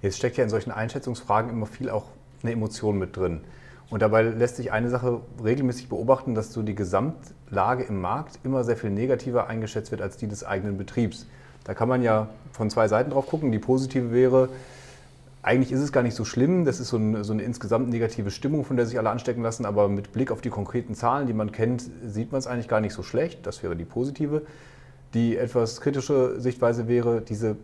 Jetzt 0.01 0.17
steckt 0.17 0.35
ja 0.35 0.43
in 0.43 0.49
solchen 0.49 0.71
Einschätzungsfragen 0.71 1.49
immer 1.49 1.65
viel 1.65 1.89
auch 1.89 2.07
eine 2.41 2.51
Emotion 2.51 2.99
mit 2.99 3.15
drin. 3.15 3.41
Und 3.89 4.01
dabei 4.01 4.23
lässt 4.23 4.57
sich 4.57 4.71
eine 4.71 4.89
Sache 4.89 5.21
regelmäßig 5.41 5.87
beobachten, 5.87 6.35
dass 6.35 6.51
so 6.51 6.63
die 6.63 6.75
Gesamtlage 6.75 7.83
im 7.83 8.01
Markt 8.01 8.39
immer 8.43 8.65
sehr 8.65 8.75
viel 8.75 8.89
negativer 8.89 9.47
eingeschätzt 9.47 9.91
wird 9.91 10.01
als 10.01 10.17
die 10.17 10.27
des 10.27 10.43
eigenen 10.43 10.77
Betriebs. 10.77 11.27
Da 11.63 11.73
kann 11.73 11.87
man 11.87 12.01
ja 12.01 12.27
von 12.51 12.69
zwei 12.69 12.87
Seiten 12.87 13.11
drauf 13.11 13.27
gucken. 13.27 13.51
Die 13.51 13.59
positive 13.59 14.11
wäre, 14.11 14.49
eigentlich 15.41 15.71
ist 15.71 15.81
es 15.81 15.91
gar 15.91 16.03
nicht 16.03 16.15
so 16.15 16.25
schlimm. 16.25 16.65
Das 16.65 16.79
ist 16.79 16.89
so 16.89 16.97
eine, 16.97 17.23
so 17.23 17.33
eine, 17.33 17.43
insgesamt 17.43 17.89
negative 17.89 18.31
Stimmung, 18.31 18.65
von 18.65 18.77
der 18.77 18.85
sich 18.85 18.97
alle 18.97 19.09
anstecken 19.09 19.43
lassen. 19.43 19.65
Aber 19.65 19.87
mit 19.89 20.11
Blick 20.11 20.31
auf 20.31 20.41
die 20.41 20.49
konkreten 20.49 20.95
Zahlen, 20.95 21.27
die 21.27 21.33
man 21.33 21.51
kennt, 21.51 21.83
sieht 22.05 22.31
man 22.31 22.39
es 22.39 22.47
eigentlich 22.47 22.67
gar 22.67 22.81
nicht 22.81 22.93
so 22.93 23.03
schlecht. 23.03 23.45
Das 23.45 23.63
wäre 23.63 23.75
die 23.75 23.85
positive. 23.85 24.43
Die 25.13 25.37
etwas 25.37 25.81
kritische 25.81 26.39
Sichtweise 26.39 26.87
wäre 26.87 27.21
diese 27.21 27.55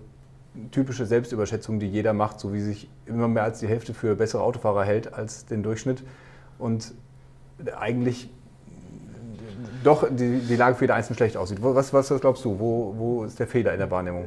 typische 0.71 1.05
Selbstüberschätzung, 1.05 1.79
die 1.79 1.88
jeder 1.88 2.13
macht, 2.13 2.39
so 2.39 2.53
wie 2.53 2.62
sich 2.62 2.89
immer 3.05 3.27
mehr 3.27 3.43
als 3.43 3.59
die 3.59 3.67
Hälfte 3.67 3.93
für 3.93 4.15
bessere 4.15 4.41
Autofahrer 4.41 4.83
hält 4.83 5.13
als 5.13 5.45
den 5.45 5.63
Durchschnitt. 5.63 6.03
Und 6.57 6.93
eigentlich 7.77 8.29
doch 9.83 10.07
die, 10.09 10.39
die 10.39 10.55
Lage 10.55 10.75
für 10.75 10.85
jeden 10.85 10.93
Einzelnen 10.93 11.17
schlecht 11.17 11.37
aussieht. 11.37 11.59
Was, 11.61 11.93
was, 11.93 12.11
was 12.11 12.21
glaubst 12.21 12.45
du? 12.45 12.59
Wo, 12.59 12.93
wo 12.97 13.23
ist 13.23 13.39
der 13.39 13.47
Fehler 13.47 13.73
in 13.73 13.79
der 13.79 13.91
Wahrnehmung? 13.91 14.25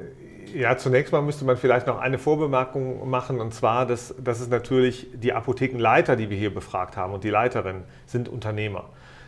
Ja, 0.54 0.76
zunächst 0.76 1.12
mal 1.12 1.22
müsste 1.22 1.44
man 1.44 1.56
vielleicht 1.56 1.86
noch 1.86 1.98
eine 1.98 2.18
Vorbemerkung 2.18 3.08
machen, 3.08 3.40
und 3.40 3.54
zwar, 3.54 3.86
dass, 3.86 4.14
dass 4.22 4.40
es 4.40 4.48
natürlich 4.48 5.08
die 5.14 5.32
Apothekenleiter, 5.32 6.14
die 6.16 6.28
wir 6.28 6.36
hier 6.36 6.52
befragt 6.52 6.96
haben, 6.96 7.14
und 7.14 7.24
die 7.24 7.30
Leiterinnen 7.30 7.84
sind 8.06 8.28
Unternehmer. 8.28 8.84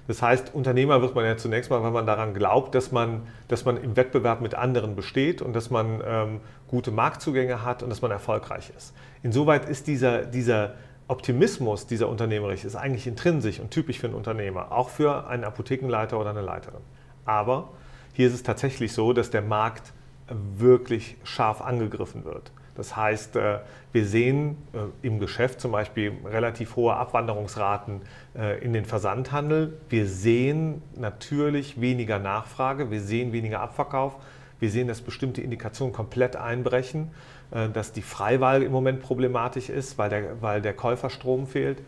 Das 0.07 0.21
heißt, 0.21 0.55
Unternehmer 0.55 1.01
wird 1.01 1.15
man 1.15 1.25
ja 1.25 1.37
zunächst 1.37 1.71
mal, 1.71 1.83
weil 1.83 1.91
man 1.91 2.07
daran 2.07 2.35
glaubt, 2.35 2.75
dass 2.75 2.93
man, 2.93 3.23
dass 3.49 3.65
man 3.65 3.79
im 3.79 3.97
Wettbewerb 3.97 4.43
mit 4.43 4.55
anderen 4.55 4.97
besteht 4.97 5.41
und 5.41 5.55
dass 5.55 5.71
man 5.71 6.03
ähm, 6.07 6.41
gute 6.69 6.91
Marktzugänge 6.91 7.65
hat 7.65 7.83
und 7.83 7.89
dass 7.89 8.03
man 8.03 8.11
erfolgreich 8.11 8.71
ist. 8.77 8.93
Insoweit 9.23 9.67
ist 9.67 9.87
dieser, 9.87 10.27
dieser 10.27 10.75
Optimismus 11.07 11.87
dieser 11.87 12.09
unternehmerisch 12.09 12.65
ist 12.65 12.77
eigentlich 12.77 13.07
intrinsisch 13.07 13.61
und 13.61 13.71
typisch 13.71 13.99
für 13.99 14.07
einen 14.07 14.17
Unternehmer, 14.17 14.73
auch 14.73 14.89
für 14.89 15.27
einen 15.27 15.45
Apothekenleiter 15.45 16.19
oder 16.19 16.31
eine 16.31 16.41
Leiterin. 16.41 16.81
Aber 17.25 17.71
hier 18.15 18.29
ist 18.29 18.35
es 18.35 18.43
tatsächlich 18.43 18.93
so, 18.93 19.13
dass 19.13 19.31
der 19.31 19.43
Markt 19.43 19.93
wirklich 20.29 21.17
scharf 21.25 21.61
angegriffen 21.61 22.25
wird. 22.25 22.53
Das 22.75 22.97
heißt, 22.97 23.37
äh, 23.37 23.59
wir 23.93 24.07
sehen 24.07 24.57
äh, 24.73 25.07
im 25.07 25.21
Geschäft 25.21 25.61
zum 25.61 25.73
Beispiel 25.73 26.13
relativ 26.25 26.77
hohe 26.77 26.95
Abwanderungsraten 26.95 28.03
äh, 28.37 28.59
in 28.65 28.73
den 28.73 28.85
Versandhandel. 28.85 29.79
Wir 29.89 30.07
sehen 30.07 30.83
natürlich 30.97 31.81
weniger 31.81 32.19
Nachfrage, 32.19 32.91
wir 32.91 33.01
sehen 33.01 33.33
weniger 33.33 33.61
Abverkauf, 33.61 34.17
wir 34.59 34.71
sehen, 34.71 34.89
dass 34.89 35.03
bestimmte 35.03 35.41
Indikationen 35.41 35.93
komplett 35.93 36.37
einbrechen. 36.37 37.11
Äh, 37.55 37.69
dass 37.71 37.93
die 37.93 38.03
Freiwahl 38.03 38.63
im 38.63 38.73
Moment 38.73 39.01
problematisch 39.01 39.69
ist, 39.69 39.97
weil 39.97 40.11
der, 40.11 40.43
weil 40.43 40.61
der 40.61 40.75
Käuferstrom 40.75 41.47
fehlt. 41.47 41.81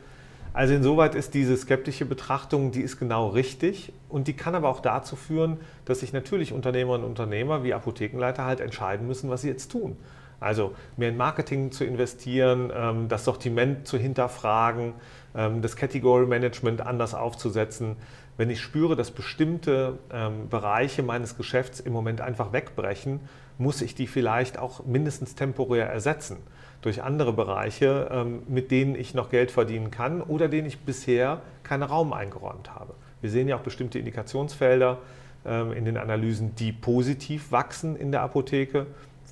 Also 0.52 0.73
insoweit 0.73 1.14
ist 1.14 1.35
diese 1.35 1.56
skeptische 1.56 2.06
Betrachtung, 2.06 2.70
die 2.70 2.80
ist 2.80 2.99
genau 2.99 3.28
richtig 3.28 3.92
und 4.08 4.26
die 4.26 4.32
kann 4.32 4.54
aber 4.54 4.68
auch 4.68 4.80
dazu 4.80 5.14
führen, 5.14 5.58
dass 5.85 6.00
sich 6.00 6.14
natürlich 6.14 6.52
Unternehmerinnen 6.52 7.04
und 7.04 7.11
Unternehmer 7.11 7.62
wie 7.62 7.75
Apothekenleiter 7.75 8.46
halt 8.46 8.61
entscheiden 8.61 9.06
müssen, 9.06 9.28
was 9.28 9.42
sie 9.42 9.49
jetzt 9.49 9.70
tun. 9.70 9.96
Also 10.40 10.75
mehr 10.96 11.11
in 11.11 11.16
Marketing 11.16 11.73
zu 11.73 11.85
investieren, 11.85 12.73
ähm, 12.75 13.08
das 13.08 13.25
Sortiment 13.25 13.87
zu 13.87 13.99
hinterfragen, 13.99 14.94
ähm, 15.35 15.62
das 15.62 15.76
Category 15.76 16.26
Management 16.26 16.80
anders 16.80 17.14
aufzusetzen. 17.14 17.96
Wenn 18.37 18.50
ich 18.50 18.61
spüre, 18.61 18.97
dass 18.97 19.11
bestimmte 19.11 19.99
ähm, 20.12 20.49
Bereiche 20.49 21.02
meines 21.02 21.37
Geschäfts 21.37 21.81
im 21.81 21.93
Moment 21.93 22.21
einfach 22.21 22.52
wegbrechen, 22.52 23.21
muss 23.59 23.81
ich 23.81 23.95
die 23.95 24.07
vielleicht 24.07 24.59
auch 24.59 24.85
mindestens 24.85 25.35
temporär 25.35 25.88
ersetzen 25.88 26.38
durch 26.83 27.02
andere 27.02 27.33
Bereiche, 27.33 28.26
mit 28.47 28.71
denen 28.71 28.95
ich 28.95 29.14
noch 29.14 29.31
Geld 29.31 29.50
verdienen 29.50 29.90
kann 29.90 30.21
oder 30.21 30.47
denen 30.47 30.69
ich 30.69 30.81
bisher 30.81 31.40
keinen 31.62 31.83
Raum 31.83 32.12
eingeräumt 32.12 32.75
habe. 32.75 32.93
Wir 33.23 33.31
sehen 33.31 33.49
ja 33.49 33.57
auch 33.57 33.62
bestimmte 33.62 33.99
Indikationsfelder 33.99 34.99
in 35.45 35.85
den 35.87 35.97
Analysen, 35.97 36.55
die 36.55 36.71
positiv 36.71 37.50
wachsen 37.50 37.97
in 37.97 38.12
der 38.12 38.21
Apotheke 38.21 38.87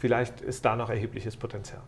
vielleicht 0.04 0.42
ist 0.42 0.66
da 0.66 0.76
noch 0.76 0.90
erhebliches 0.90 1.34
Potenzial. 1.34 1.80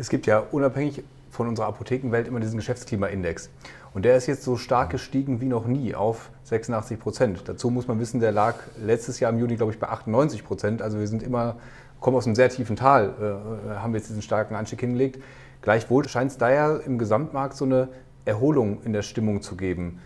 Es 0.00 0.08
gibt 0.08 0.26
ja 0.26 0.42
unabhängig 0.50 1.04
von 1.30 1.46
unserer 1.46 1.66
Apothekenwelt 1.66 2.26
immer 2.26 2.40
diesen 2.40 2.56
Geschäftsklimaindex. 2.56 3.50
Und 3.92 4.06
der 4.06 4.16
ist 4.16 4.26
jetzt 4.28 4.44
so 4.44 4.56
stark 4.56 4.88
gestiegen 4.88 5.42
wie 5.42 5.44
noch 5.44 5.66
nie 5.66 5.94
auf 5.94 6.30
86 6.44 6.98
Prozent. 6.98 7.42
Dazu 7.44 7.68
muss 7.68 7.86
man 7.86 8.00
wissen, 8.00 8.18
der 8.18 8.32
lag 8.32 8.54
letztes 8.82 9.20
Jahr 9.20 9.30
im 9.30 9.38
Juni, 9.38 9.56
glaube 9.56 9.72
ich, 9.72 9.78
bei 9.78 9.90
98 9.90 10.42
Prozent. 10.42 10.80
Also 10.80 10.98
wir 10.98 11.06
sind 11.06 11.22
immer, 11.22 11.56
kommen 12.00 12.16
aus 12.16 12.24
einem 12.24 12.34
sehr 12.34 12.48
tiefen 12.48 12.76
Tal, 12.76 13.12
äh, 13.20 13.74
haben 13.76 13.92
wir 13.92 13.98
jetzt 13.98 14.08
diesen 14.08 14.22
starken 14.22 14.54
Anstieg 14.54 14.80
hingelegt. 14.80 15.22
Gleichwohl 15.60 16.08
scheint 16.08 16.30
es 16.30 16.38
da 16.38 16.50
ja 16.50 16.76
im 16.76 16.96
Gesamtmarkt 16.96 17.54
so 17.54 17.66
eine 17.66 17.88
Erholung 18.24 18.80
in 18.84 18.94
der 18.94 19.02
Stimmung 19.02 19.42
zu 19.42 19.54
geben. 19.54 20.00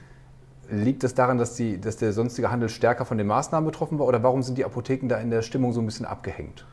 Liegt 0.68 1.04
es 1.04 1.14
daran, 1.14 1.38
dass, 1.38 1.54
die, 1.54 1.80
dass 1.80 1.98
der 1.98 2.12
sonstige 2.12 2.50
Handel 2.50 2.68
stärker 2.68 3.04
von 3.04 3.16
den 3.16 3.28
Maßnahmen 3.28 3.70
betroffen 3.70 4.00
war 4.00 4.08
oder 4.08 4.24
warum 4.24 4.42
sind 4.42 4.58
die 4.58 4.64
Apotheken 4.64 5.06
da 5.06 5.18
in 5.18 5.30
der 5.30 5.42
Stimmung 5.42 5.72
so 5.72 5.78
ein 5.78 5.86
bisschen 5.86 6.04
abgehängt? 6.04 6.66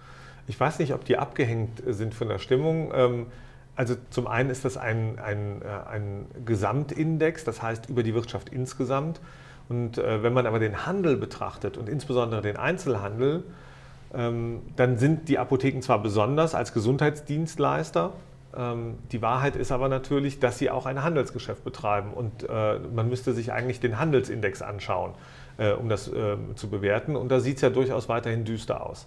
Ich 0.47 0.59
weiß 0.59 0.79
nicht, 0.79 0.93
ob 0.93 1.05
die 1.05 1.17
abgehängt 1.17 1.81
sind 1.85 2.13
von 2.13 2.27
der 2.27 2.39
Stimmung. 2.39 2.91
Ähm, 2.93 3.27
also 3.75 3.95
zum 4.09 4.27
einen 4.27 4.49
ist 4.49 4.65
das 4.65 4.77
ein, 4.77 5.17
ein, 5.19 5.61
äh, 5.61 5.89
ein 5.89 6.25
Gesamtindex, 6.45 7.43
das 7.43 7.61
heißt 7.61 7.89
über 7.89 8.03
die 8.03 8.13
Wirtschaft 8.13 8.49
insgesamt. 8.49 9.21
Und 9.69 9.97
äh, 9.97 10.21
wenn 10.23 10.33
man 10.33 10.45
aber 10.45 10.59
den 10.59 10.85
Handel 10.85 11.15
betrachtet 11.15 11.77
und 11.77 11.87
insbesondere 11.87 12.41
den 12.41 12.57
Einzelhandel, 12.57 13.43
ähm, 14.13 14.61
dann 14.75 14.97
sind 14.97 15.29
die 15.29 15.39
Apotheken 15.39 15.81
zwar 15.81 16.01
besonders 16.01 16.53
als 16.53 16.73
Gesundheitsdienstleister, 16.73 18.11
ähm, 18.53 18.97
die 19.13 19.21
Wahrheit 19.21 19.55
ist 19.55 19.71
aber 19.71 19.87
natürlich, 19.87 20.39
dass 20.39 20.57
sie 20.57 20.69
auch 20.69 20.85
ein 20.85 21.01
Handelsgeschäft 21.01 21.63
betreiben 21.63 22.11
und 22.11 22.49
äh, 22.49 22.79
man 22.93 23.07
müsste 23.07 23.31
sich 23.31 23.53
eigentlich 23.53 23.79
den 23.79 23.97
Handelsindex 23.97 24.61
anschauen, 24.61 25.13
um 25.79 25.89
das 25.89 26.09
zu 26.55 26.69
bewerten. 26.69 27.15
Und 27.15 27.29
da 27.29 27.39
sieht 27.39 27.57
es 27.57 27.61
ja 27.61 27.69
durchaus 27.69 28.09
weiterhin 28.09 28.45
düster 28.45 28.83
aus. 28.83 29.05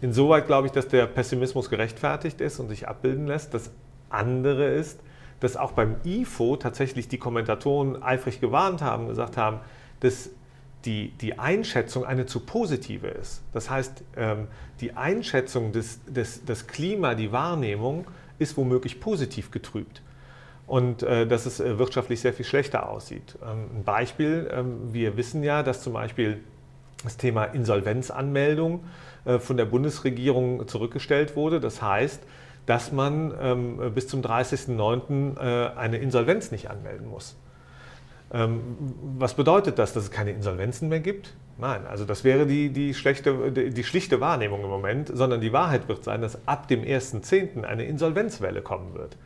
Insoweit 0.00 0.46
glaube 0.46 0.66
ich, 0.66 0.72
dass 0.72 0.88
der 0.88 1.06
Pessimismus 1.06 1.70
gerechtfertigt 1.70 2.40
ist 2.40 2.60
und 2.60 2.68
sich 2.68 2.88
abbilden 2.88 3.26
lässt. 3.26 3.54
Das 3.54 3.70
andere 4.10 4.68
ist, 4.68 5.00
dass 5.40 5.56
auch 5.56 5.72
beim 5.72 5.96
IFO 6.04 6.56
tatsächlich 6.56 7.08
die 7.08 7.18
Kommentatoren 7.18 8.02
eifrig 8.02 8.40
gewarnt 8.40 8.82
haben, 8.82 9.08
gesagt 9.08 9.36
haben, 9.36 9.60
dass 10.00 10.30
die, 10.84 11.10
die 11.20 11.38
Einschätzung 11.38 12.04
eine 12.04 12.26
zu 12.26 12.40
positive 12.40 13.08
ist. 13.08 13.42
Das 13.52 13.70
heißt, 13.70 14.04
ähm, 14.16 14.46
die 14.80 14.92
Einschätzung 14.92 15.72
des, 15.72 16.00
des, 16.04 16.44
des 16.44 16.66
Klima, 16.66 17.14
die 17.14 17.32
Wahrnehmung 17.32 18.06
ist 18.38 18.56
womöglich 18.56 19.00
positiv 19.00 19.50
getrübt 19.50 20.02
und 20.66 21.02
äh, 21.02 21.26
dass 21.26 21.46
es 21.46 21.60
äh, 21.60 21.78
wirtschaftlich 21.78 22.20
sehr 22.20 22.32
viel 22.32 22.44
schlechter 22.44 22.88
aussieht. 22.88 23.36
Ähm, 23.42 23.78
ein 23.78 23.84
Beispiel, 23.84 24.48
ähm, 24.52 24.92
wir 24.92 25.16
wissen 25.16 25.42
ja, 25.42 25.62
dass 25.62 25.82
zum 25.82 25.92
Beispiel 25.92 26.40
das 27.04 27.16
Thema 27.16 27.44
Insolvenzanmeldung 27.44 28.84
äh, 29.24 29.38
von 29.38 29.56
der 29.56 29.64
Bundesregierung 29.66 30.66
zurückgestellt 30.68 31.36
wurde. 31.36 31.60
Das 31.60 31.82
heißt, 31.82 32.22
dass 32.66 32.92
man 32.92 33.32
ähm, 33.40 33.92
bis 33.94 34.08
zum 34.08 34.22
30.09. 34.22 35.38
Äh, 35.38 35.76
eine 35.76 35.98
Insolvenz 35.98 36.50
nicht 36.50 36.68
anmelden 36.68 37.08
muss. 37.08 37.36
Ähm, 38.32 38.60
was 39.18 39.34
bedeutet 39.34 39.78
das, 39.78 39.92
dass 39.92 40.04
es 40.04 40.10
keine 40.10 40.32
Insolvenzen 40.32 40.88
mehr 40.88 41.00
gibt? 41.00 41.34
Nein, 41.58 41.86
also 41.86 42.04
das 42.04 42.24
wäre 42.24 42.46
die, 42.46 42.70
die, 42.70 42.92
schlechte, 42.92 43.52
die 43.52 43.84
schlichte 43.84 44.20
Wahrnehmung 44.20 44.62
im 44.62 44.68
Moment, 44.68 45.10
sondern 45.14 45.40
die 45.40 45.52
Wahrheit 45.52 45.88
wird 45.88 46.04
sein, 46.04 46.20
dass 46.20 46.46
ab 46.46 46.68
dem 46.68 46.82
1.10. 46.82 47.64
eine 47.64 47.84
Insolvenzwelle 47.84 48.62
kommen 48.62 48.94
wird. 48.94 49.16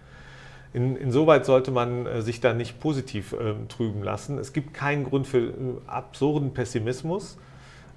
In, 0.73 0.97
insoweit 0.97 1.45
sollte 1.45 1.73
man 1.73 2.07
äh, 2.07 2.23
sich 2.23 2.41
da 2.41 2.53
nicht 2.53 2.79
positiv 2.79 3.33
äh, 3.33 3.55
trüben 3.69 4.05
lassen. 4.05 4.39
Es 4.39 4.53
gibt 4.53 4.75
keinen 4.75 5.05
Grund 5.05 5.27
für 5.27 5.53
absurden 5.87 6.55
Pessimismus 6.55 7.39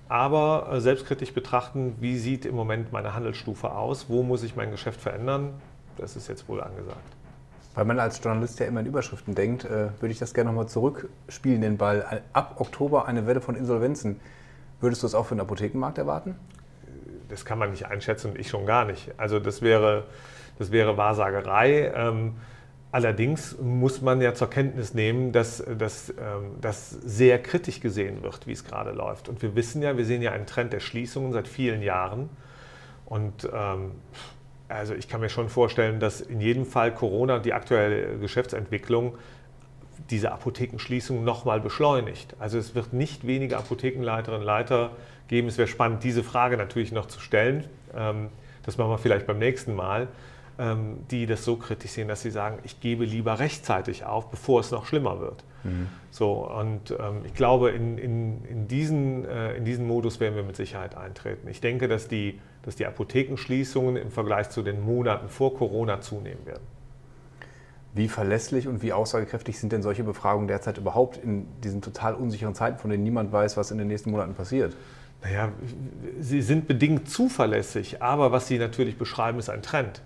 aber 0.09 0.69
äh, 0.71 0.81
selbstkritisch 0.81 1.33
betrachten, 1.33 1.95
wie 1.99 2.17
sieht 2.17 2.45
im 2.45 2.55
Moment 2.55 2.91
meine 2.91 3.13
Handelsstufe 3.13 3.71
aus, 3.71 4.09
wo 4.09 4.23
muss 4.23 4.43
ich 4.43 4.55
mein 4.55 4.71
Geschäft 4.71 5.01
verändern, 5.01 5.53
das 5.97 6.15
ist 6.15 6.27
jetzt 6.27 6.47
wohl 6.47 6.61
angesagt. 6.61 6.99
Weil 7.75 7.85
man 7.85 7.99
als 7.99 8.23
Journalist 8.23 8.59
ja 8.59 8.67
immer 8.67 8.81
in 8.81 8.85
Überschriften 8.85 9.33
denkt, 9.33 9.65
äh, 9.65 9.89
würde 9.99 10.11
ich 10.11 10.19
das 10.19 10.33
gerne 10.33 10.51
nochmal 10.51 10.67
zurückspielen, 10.67 11.61
den 11.61 11.77
Ball. 11.77 12.21
Ab 12.33 12.55
Oktober 12.59 13.07
eine 13.07 13.25
Welle 13.25 13.41
von 13.41 13.55
Insolvenzen. 13.55 14.19
Würdest 14.79 15.01
du 15.01 15.05
das 15.05 15.15
auch 15.15 15.25
für 15.25 15.35
den 15.35 15.41
Apothekenmarkt 15.41 15.97
erwarten? 15.97 16.35
Das 17.29 17.45
kann 17.45 17.57
man 17.57 17.71
nicht 17.71 17.87
einschätzen 17.87 18.31
und 18.31 18.37
ich 18.37 18.49
schon 18.49 18.65
gar 18.65 18.85
nicht. 18.85 19.11
Also 19.17 19.39
das 19.39 19.61
wäre, 19.61 20.03
das 20.59 20.71
wäre 20.71 20.97
Wahrsagerei. 20.97 21.91
Allerdings 22.93 23.57
muss 23.59 24.03
man 24.03 24.21
ja 24.21 24.35
zur 24.35 24.51
Kenntnis 24.51 24.93
nehmen, 24.93 25.31
dass 25.31 25.63
das 25.79 26.11
ähm, 26.11 26.51
sehr 27.03 27.41
kritisch 27.41 27.79
gesehen 27.79 28.21
wird, 28.21 28.45
wie 28.45 28.51
es 28.51 28.63
gerade 28.63 28.91
läuft. 28.91 29.29
Und 29.29 29.41
wir 29.41 29.55
wissen 29.55 29.81
ja, 29.81 29.97
wir 29.97 30.05
sehen 30.05 30.21
ja 30.21 30.31
einen 30.31 30.45
Trend 30.45 30.73
der 30.73 30.79
Schließungen 30.79 31.33
seit 31.33 31.47
vielen 31.47 31.81
Jahren. 31.81 32.29
Und 33.07 33.49
ähm, 33.51 33.93
also 34.67 34.93
ich 34.93 35.07
kann 35.07 35.21
mir 35.21 35.29
schon 35.29 35.49
vorstellen, 35.49 35.99
dass 35.99 36.21
in 36.21 36.39
jedem 36.39 36.67
Fall 36.67 36.93
Corona 36.93 37.37
und 37.37 37.45
die 37.47 37.53
aktuelle 37.53 38.19
Geschäftsentwicklung 38.19 39.17
diese 40.11 40.31
Apothekenschließung 40.31 41.23
nochmal 41.23 41.61
beschleunigt. 41.61 42.35
Also 42.37 42.59
es 42.59 42.75
wird 42.75 42.93
nicht 42.93 43.25
weniger 43.25 43.57
Apothekenleiterinnen 43.57 44.41
und 44.41 44.45
Leiter 44.45 44.91
geben. 45.29 45.47
Es 45.47 45.57
wäre 45.57 45.67
spannend, 45.67 46.03
diese 46.03 46.21
Frage 46.21 46.57
natürlich 46.57 46.91
noch 46.91 47.07
zu 47.07 47.19
stellen. 47.19 47.63
Ähm, 47.95 48.29
das 48.61 48.77
machen 48.77 48.91
wir 48.91 48.99
vielleicht 48.99 49.25
beim 49.25 49.39
nächsten 49.39 49.73
Mal. 49.73 50.09
Ähm, 50.59 50.99
die 51.09 51.25
das 51.25 51.43
so 51.43 51.55
kritisch 51.55 51.91
sehen, 51.91 52.07
dass 52.07 52.21
sie 52.21 52.29
sagen, 52.29 52.59
ich 52.63 52.79
gebe 52.79 53.05
lieber 53.05 53.39
rechtzeitig 53.39 54.05
auf, 54.05 54.29
bevor 54.29 54.59
es 54.59 54.69
noch 54.69 54.85
schlimmer 54.85 55.19
wird. 55.19 55.43
Mhm. 55.63 55.87
So, 56.11 56.47
und 56.47 56.91
ähm, 56.91 57.21
ich 57.25 57.33
glaube, 57.33 57.71
in, 57.71 57.97
in, 57.97 58.45
in, 58.45 58.67
diesen, 58.67 59.25
äh, 59.25 59.55
in 59.55 59.65
diesen 59.65 59.87
Modus 59.87 60.19
werden 60.19 60.35
wir 60.35 60.43
mit 60.43 60.55
Sicherheit 60.55 60.95
eintreten. 60.95 61.47
Ich 61.47 61.59
denke, 61.59 61.87
dass 61.87 62.07
die, 62.07 62.39
dass 62.61 62.75
die 62.75 62.85
Apothekenschließungen 62.85 63.95
im 63.95 64.11
Vergleich 64.11 64.51
zu 64.51 64.61
den 64.61 64.85
Monaten 64.85 65.27
vor 65.27 65.55
Corona 65.55 66.01
zunehmen 66.01 66.45
werden. 66.45 66.63
Wie 67.95 68.07
verlässlich 68.07 68.67
und 68.67 68.83
wie 68.83 68.93
aussagekräftig 68.93 69.57
sind 69.57 69.71
denn 69.71 69.81
solche 69.81 70.03
Befragungen 70.03 70.47
derzeit 70.47 70.77
überhaupt 70.77 71.17
in 71.17 71.47
diesen 71.63 71.81
total 71.81 72.13
unsicheren 72.13 72.53
Zeiten, 72.53 72.77
von 72.77 72.91
denen 72.91 73.03
niemand 73.03 73.31
weiß, 73.31 73.57
was 73.57 73.71
in 73.71 73.79
den 73.79 73.87
nächsten 73.87 74.11
Monaten 74.11 74.35
passiert? 74.35 74.75
Naja, 75.23 75.51
sie 76.19 76.43
sind 76.43 76.67
bedingt 76.67 77.09
zuverlässig, 77.09 78.03
aber 78.03 78.31
was 78.31 78.47
Sie 78.47 78.59
natürlich 78.59 78.99
beschreiben, 78.99 79.39
ist 79.39 79.49
ein 79.49 79.63
Trend. 79.63 80.03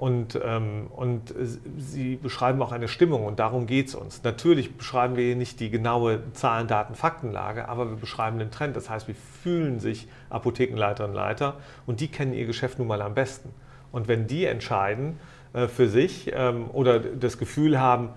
Und, 0.00 0.40
ähm, 0.42 0.86
und 0.96 1.34
Sie 1.76 2.16
beschreiben 2.16 2.62
auch 2.62 2.72
eine 2.72 2.88
Stimmung 2.88 3.26
und 3.26 3.38
darum 3.38 3.66
geht 3.66 3.88
es 3.88 3.94
uns. 3.94 4.22
Natürlich 4.22 4.78
beschreiben 4.78 5.14
wir 5.14 5.26
hier 5.26 5.36
nicht 5.36 5.60
die 5.60 5.68
genaue 5.68 6.22
Zahlen, 6.32 6.68
Daten, 6.68 6.94
Faktenlage, 6.94 7.68
aber 7.68 7.90
wir 7.90 7.96
beschreiben 7.98 8.38
den 8.38 8.50
Trend. 8.50 8.76
Das 8.76 8.88
heißt, 8.88 9.08
wie 9.08 9.14
fühlen 9.42 9.78
sich 9.78 10.08
Apothekenleiterinnen 10.30 11.14
und 11.14 11.22
Leiter 11.22 11.56
und 11.84 12.00
die 12.00 12.08
kennen 12.08 12.32
ihr 12.32 12.46
Geschäft 12.46 12.78
nun 12.78 12.88
mal 12.88 13.02
am 13.02 13.12
besten. 13.12 13.50
Und 13.92 14.08
wenn 14.08 14.26
die 14.26 14.46
entscheiden 14.46 15.18
äh, 15.52 15.68
für 15.68 15.86
sich 15.86 16.30
ähm, 16.32 16.70
oder 16.72 16.98
das 16.98 17.36
Gefühl 17.36 17.78
haben, 17.78 18.08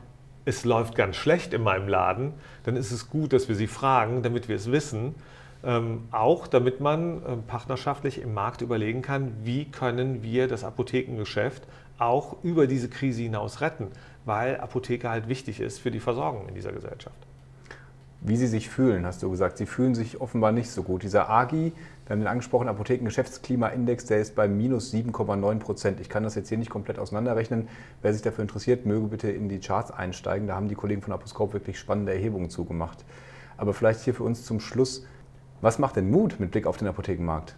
es 0.45 0.63
läuft 0.63 0.95
ganz 0.95 1.17
schlecht 1.17 1.53
in 1.53 1.63
meinem 1.63 1.89
Laden, 1.89 2.31
dann 2.63 2.77
ist 2.77 2.93
es 2.93 3.09
gut, 3.09 3.33
dass 3.33 3.49
wir 3.49 3.57
sie 3.57 3.67
fragen, 3.67 4.23
damit 4.23 4.47
wir 4.47 4.55
es 4.55 4.71
wissen 4.71 5.15
ähm, 5.63 6.05
auch 6.11 6.47
damit 6.47 6.79
man 6.79 7.23
äh, 7.23 7.35
partnerschaftlich 7.47 8.21
im 8.21 8.33
Markt 8.33 8.61
überlegen 8.61 9.01
kann, 9.01 9.33
wie 9.43 9.65
können 9.65 10.23
wir 10.23 10.47
das 10.47 10.63
Apothekengeschäft 10.63 11.63
auch 11.99 12.43
über 12.43 12.67
diese 12.67 12.89
Krise 12.89 13.21
hinaus 13.21 13.61
retten, 13.61 13.87
weil 14.25 14.59
Apotheke 14.59 15.09
halt 15.09 15.27
wichtig 15.27 15.59
ist 15.59 15.79
für 15.79 15.91
die 15.91 15.99
Versorgung 15.99 16.47
in 16.47 16.55
dieser 16.55 16.71
Gesellschaft. 16.71 17.15
Wie 18.25 18.37
Sie 18.37 18.47
sich 18.47 18.69
fühlen, 18.69 19.05
hast 19.05 19.21
du 19.21 19.29
gesagt. 19.29 19.57
Sie 19.57 19.65
fühlen 19.65 19.95
sich 19.95 20.21
offenbar 20.21 20.53
nicht 20.53 20.71
so 20.71 20.81
gut. 20.81 21.03
Dieser 21.03 21.29
AGI, 21.29 21.73
haben 22.09 22.19
den 22.19 22.27
angesprochenen 22.27 22.69
Apothekengeschäftsklimaindex, 22.69 24.05
der 24.05 24.19
ist 24.19 24.35
bei 24.35 24.47
minus 24.47 24.93
7,9 24.93 25.59
Prozent. 25.59 25.99
Ich 25.99 26.09
kann 26.09 26.23
das 26.23 26.35
jetzt 26.35 26.49
hier 26.49 26.57
nicht 26.57 26.69
komplett 26.69 26.99
auseinanderrechnen. 26.99 27.67
Wer 28.01 28.13
sich 28.13 28.21
dafür 28.21 28.43
interessiert, 28.43 28.85
möge 28.85 29.07
bitte 29.07 29.31
in 29.31 29.49
die 29.49 29.59
Charts 29.59 29.91
einsteigen. 29.91 30.47
Da 30.47 30.55
haben 30.55 30.67
die 30.67 30.75
Kollegen 30.75 31.01
von 31.01 31.13
Aposkop 31.13 31.53
wirklich 31.53 31.79
spannende 31.79 32.13
Erhebungen 32.13 32.49
zugemacht. 32.49 33.03
Aber 33.57 33.73
vielleicht 33.73 34.01
hier 34.01 34.13
für 34.13 34.23
uns 34.23 34.43
zum 34.43 34.59
Schluss, 34.59 35.05
was 35.63 35.79
macht 35.79 35.95
denn 35.95 36.11
Mut 36.11 36.39
mit 36.39 36.51
Blick 36.51 36.67
auf 36.67 36.77
den 36.77 36.87
Apothekenmarkt? 36.87 37.55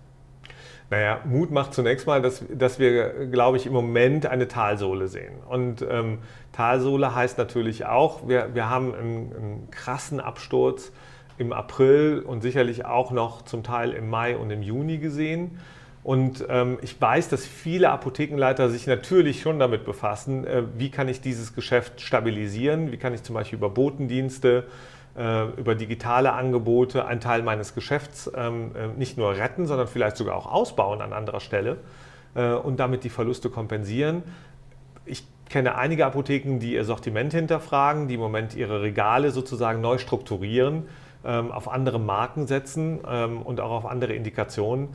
Naja, 0.92 1.20
Mut 1.26 1.50
macht 1.50 1.74
zunächst 1.74 2.06
mal, 2.06 2.22
dass, 2.22 2.44
dass 2.54 2.78
wir, 2.78 3.28
glaube 3.28 3.58
ich, 3.58 3.66
im 3.66 3.74
Moment 3.74 4.28
eine 4.28 4.48
Talsohle 4.48 5.08
sehen. 5.08 5.34
Und 5.50 5.84
ähm, 5.90 6.20
Talsohle 6.52 7.16
heißt 7.16 7.40
natürlich 7.40 7.86
auch, 7.86 8.28
wir, 8.28 8.54
wir 8.54 8.70
haben 8.70 8.94
einen, 8.94 9.36
einen 9.36 9.68
krassen 9.72 10.20
Absturz 10.20 10.92
im 11.40 11.52
April 11.52 12.20
und 12.20 12.42
sicherlich 12.42 12.86
auch 12.86 13.12
noch 13.12 13.42
zum 13.42 13.64
Teil 13.64 13.92
im 13.92 14.10
Mai 14.10 14.38
und 14.38 14.52
im 14.52 14.62
Juni 14.62 15.00
gesehen. 15.00 15.60
Und 16.04 16.46
ähm, 16.50 16.78
ich 16.84 17.02
weiß, 17.02 17.30
dass 17.30 17.48
viele 17.48 17.90
Apothekenleiter 17.90 18.70
sich 18.70 18.86
natürlich 18.86 19.42
schon 19.42 19.58
damit 19.58 19.86
befassen, 19.86 20.46
äh, 20.46 20.62
wie 20.78 20.92
kann 20.92 21.08
ich 21.08 21.20
dieses 21.20 21.56
Geschäft 21.56 22.00
stabilisieren, 22.00 22.92
wie 22.92 22.98
kann 22.98 23.12
ich 23.16 23.24
zum 23.24 23.34
Beispiel 23.34 23.58
über 23.58 23.72
Botendienste, 23.72 24.66
über 25.16 25.76
digitale 25.76 26.34
Angebote 26.34 27.06
einen 27.06 27.22
Teil 27.22 27.42
meines 27.42 27.74
Geschäfts 27.74 28.30
ähm, 28.36 28.72
äh, 28.76 28.88
nicht 28.88 29.18
nur 29.18 29.38
retten, 29.38 29.66
sondern 29.66 29.88
vielleicht 29.88 30.18
sogar 30.18 30.36
auch 30.36 30.46
ausbauen 30.46 31.02
an 31.02 31.14
anderer 31.14 31.40
Stelle 31.40 31.78
äh, 32.36 32.52
und 32.52 32.82
damit 32.82 33.06
die 33.06 33.10
Verluste 33.10 33.50
kompensieren. 33.50 34.24
Ich 35.06 35.26
kenne 35.50 35.76
einige 35.76 36.06
Apotheken, 36.06 36.60
die 36.60 36.74
ihr 36.74 36.84
Sortiment 36.84 37.34
hinterfragen, 37.34 38.08
die 38.08 38.16
im 38.16 38.20
Moment 38.20 38.56
ihre 38.56 38.82
Regale 38.82 39.32
sozusagen 39.32 39.80
neu 39.80 40.00
strukturieren, 40.00 40.84
ähm, 41.24 41.52
auf 41.52 41.72
andere 41.72 42.00
Marken 42.00 42.46
setzen 42.46 43.00
ähm, 43.08 43.42
und 43.42 43.62
auch 43.62 43.72
auf 43.72 43.86
andere 43.86 44.14
Indikationen. 44.14 44.90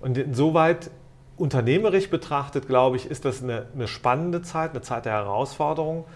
Und 0.00 0.16
insoweit 0.16 0.90
unternehmerisch 1.36 2.08
betrachtet, 2.08 2.66
glaube 2.66 2.96
ich, 2.96 3.10
ist 3.10 3.26
das 3.26 3.42
eine 3.42 3.66
spannende 3.86 4.40
Zeit, 4.40 4.70
eine 4.70 4.80
Zeit 4.80 5.04
der 5.04 5.12
Herausforderung. 5.12 6.06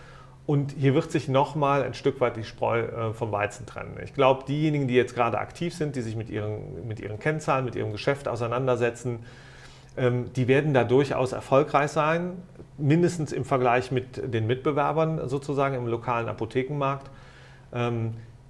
Und 0.50 0.75
hier 0.76 0.95
wird 0.95 1.12
sich 1.12 1.28
nochmal 1.28 1.85
ein 1.85 1.95
Stück 1.95 2.21
weit 2.21 2.37
die 2.37 2.42
Spreu 2.42 2.80
äh, 2.80 3.12
vom 3.12 3.30
Weizen 3.30 3.66
trennen. 3.66 3.97
Ich 4.02 4.14
glaube, 4.14 4.42
diejenigen, 4.49 4.88
die 4.88 4.95
jetzt 4.95 5.14
gerade 5.14 5.38
aktiv 5.38 5.73
sind, 5.73 5.95
die 5.95 6.00
sich 6.00 6.16
mit 6.16 6.28
ihren, 6.28 6.88
mit 6.88 6.99
ihren 6.99 7.21
Kennzahlen, 7.21 7.64
mit 7.64 7.76
ihrem 7.76 7.92
Geschäft 7.92 8.26
auseinandersetzen, 8.26 9.21
ähm, 9.97 10.33
die 10.35 10.49
werden 10.49 10.75
da 10.75 10.83
durchaus 10.83 11.30
erfolgreich 11.30 11.92
sein, 11.92 12.33
mindestens 12.78 13.30
im 13.30 13.45
Vergleich 13.45 13.92
mit 13.92 14.35
den 14.35 14.49
Mitbewerbern 14.49 15.28
sozusagen 15.28 15.76
im 15.76 15.87
lokalen 15.87 16.28
Apothekenmarkt. 16.28 17.09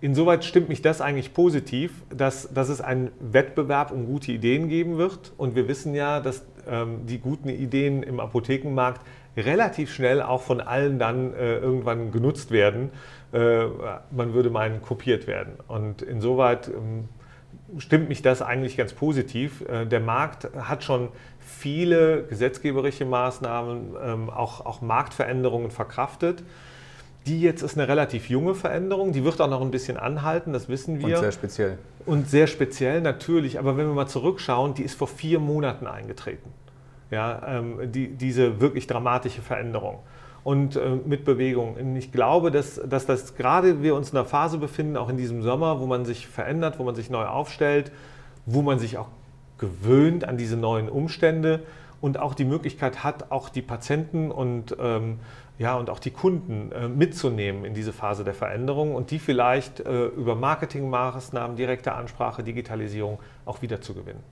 Insoweit 0.03 0.45
stimmt 0.45 0.71
mich 0.71 0.81
das 0.81 1.03
eigentlich 1.03 1.35
positiv, 1.35 1.93
dass, 2.09 2.53
dass 2.55 2.71
es 2.71 2.81
einen 2.81 3.11
Wettbewerb 3.21 3.91
um 3.91 4.07
gute 4.07 4.33
Ideen 4.33 4.69
geben 4.69 4.97
wird. 4.97 5.33
Und 5.37 5.55
wir 5.55 5.69
wissen 5.69 5.95
ja, 5.95 6.21
dass 6.21 6.45
ähm, 6.67 7.07
die 7.07 7.19
guten 7.19 7.51
Ideen 7.51 8.03
im 8.03 8.19
Apothekenmarkt 8.19 9.03
relativ 9.37 9.93
schnell 9.93 10.23
auch 10.23 10.43
von 10.43 10.61
allen 10.61 10.99
dann 10.99 11.35
äh, 11.35 11.59
irgendwann 11.59 12.13
genutzt 12.13 12.51
werden. 12.51 12.91
Äh, 13.33 13.67
man 14.11 14.33
würde 14.33 14.49
meinen, 14.49 14.81
kopiert 14.81 15.27
werden. 15.27 15.53
Und 15.69 16.01
insoweit 16.01 16.69
ähm, 16.69 17.09
stimmt 17.79 18.09
mich 18.09 18.23
das 18.23 18.41
eigentlich 18.41 18.79
ganz 18.79 18.95
positiv. 18.95 19.63
Äh, 19.69 19.85
der 19.85 20.01
Markt 20.01 20.49
hat 20.57 20.83
schon 20.83 21.09
viele 21.39 22.25
gesetzgeberische 22.25 23.05
Maßnahmen, 23.05 23.97
ähm, 24.03 24.31
auch, 24.31 24.65
auch 24.65 24.81
Marktveränderungen 24.81 25.71
verkraftet. 25.71 26.43
Die 27.27 27.41
jetzt 27.41 27.63
ist 27.63 27.77
eine 27.77 27.87
relativ 27.87 28.31
junge 28.31 28.55
Veränderung, 28.55 29.13
die 29.13 29.25
wird 29.25 29.41
auch 29.41 29.51
noch 29.51 29.61
ein 29.61 29.71
bisschen 29.71 29.97
anhalten, 29.97 30.53
das 30.53 30.69
wissen 30.69 30.99
wir. 31.01 31.17
Und 31.17 31.23
sehr 31.23 31.33
speziell. 31.33 31.79
Und 32.07 32.31
sehr 32.31 32.47
speziell 32.47 33.01
natürlich, 33.03 33.59
aber 33.59 33.77
wenn 33.77 33.87
wir 33.87 33.95
mal 33.95 34.07
zurückschauen, 34.07 34.75
die 34.75 34.83
ist 34.83 34.95
vor 34.95 35.09
vier 35.09 35.39
Monaten 35.39 35.87
eingetreten. 35.87 36.51
Ja, 37.11 37.43
ähm, 37.47 37.93
die, 37.93 38.09
diese 38.09 38.61
wirklich 38.61 38.87
dramatische 38.87 39.43
Veränderung 39.43 39.99
und 40.45 40.77
äh, 40.77 40.97
mit 41.05 41.25
Bewegung. 41.25 41.75
Und 41.75 41.97
ich 41.97 42.13
glaube, 42.13 42.51
dass, 42.51 42.81
dass 42.89 43.07
das 43.07 43.35
gerade 43.37 43.83
wir 43.83 43.95
uns 43.95 44.11
in 44.11 44.19
einer 44.19 44.27
Phase 44.27 44.59
befinden, 44.59 44.97
auch 44.97 45.09
in 45.09 45.17
diesem 45.17 45.43
Sommer, 45.43 45.81
wo 45.81 45.87
man 45.87 46.05
sich 46.05 46.27
verändert, 46.27 46.79
wo 46.79 46.85
man 46.85 46.95
sich 46.95 47.11
neu 47.11 47.25
aufstellt, 47.25 47.93
wo 48.47 48.63
man 48.63 48.79
sich 48.79 48.97
auch 48.97 49.09
gewöhnt 49.59 50.25
an 50.25 50.39
diese 50.39 50.57
neuen 50.57 50.89
Umstände 50.89 51.61
und 52.01 52.19
auch 52.19 52.35
die 52.35 52.45
Möglichkeit 52.45 53.05
hat, 53.05 53.31
auch 53.31 53.49
die 53.49 53.63
Patienten 53.63 54.31
und 54.31 54.77
ähm, 54.81 55.19
ja, 55.59 55.77
und 55.77 55.91
auch 55.91 55.99
die 55.99 56.11
Kunden 56.11 56.73
äh, 56.73 56.89
mitzunehmen 56.89 57.67
in 57.67 57.75
diese 57.75 57.93
Phase 57.93 58.25
der 58.25 58.33
Veränderung 58.33 58.95
und 58.95 59.11
die 59.11 59.19
vielleicht 59.19 59.81
äh, 59.81 60.07
über 60.07 60.35
Marketingmaßnahmen, 60.35 61.57
direkte 61.57 61.93
Ansprache, 61.93 62.43
Digitalisierung 62.43 63.19
auch 63.45 63.61
wieder 63.61 63.83
zu 63.83 63.93
gewinnen. 63.93 64.23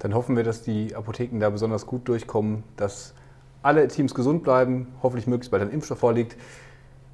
Dann 0.00 0.12
hoffen 0.12 0.36
wir, 0.36 0.42
dass 0.42 0.62
die 0.62 0.96
Apotheken 0.96 1.38
da 1.38 1.50
besonders 1.50 1.86
gut 1.86 2.08
durchkommen, 2.08 2.64
dass 2.76 3.14
alle 3.62 3.86
Teams 3.86 4.12
gesund 4.12 4.42
bleiben, 4.42 4.88
hoffentlich 5.02 5.28
möglichst 5.28 5.52
bald 5.52 5.62
ein 5.62 5.70
Impfstoff 5.70 6.00
vorliegt. 6.00 6.36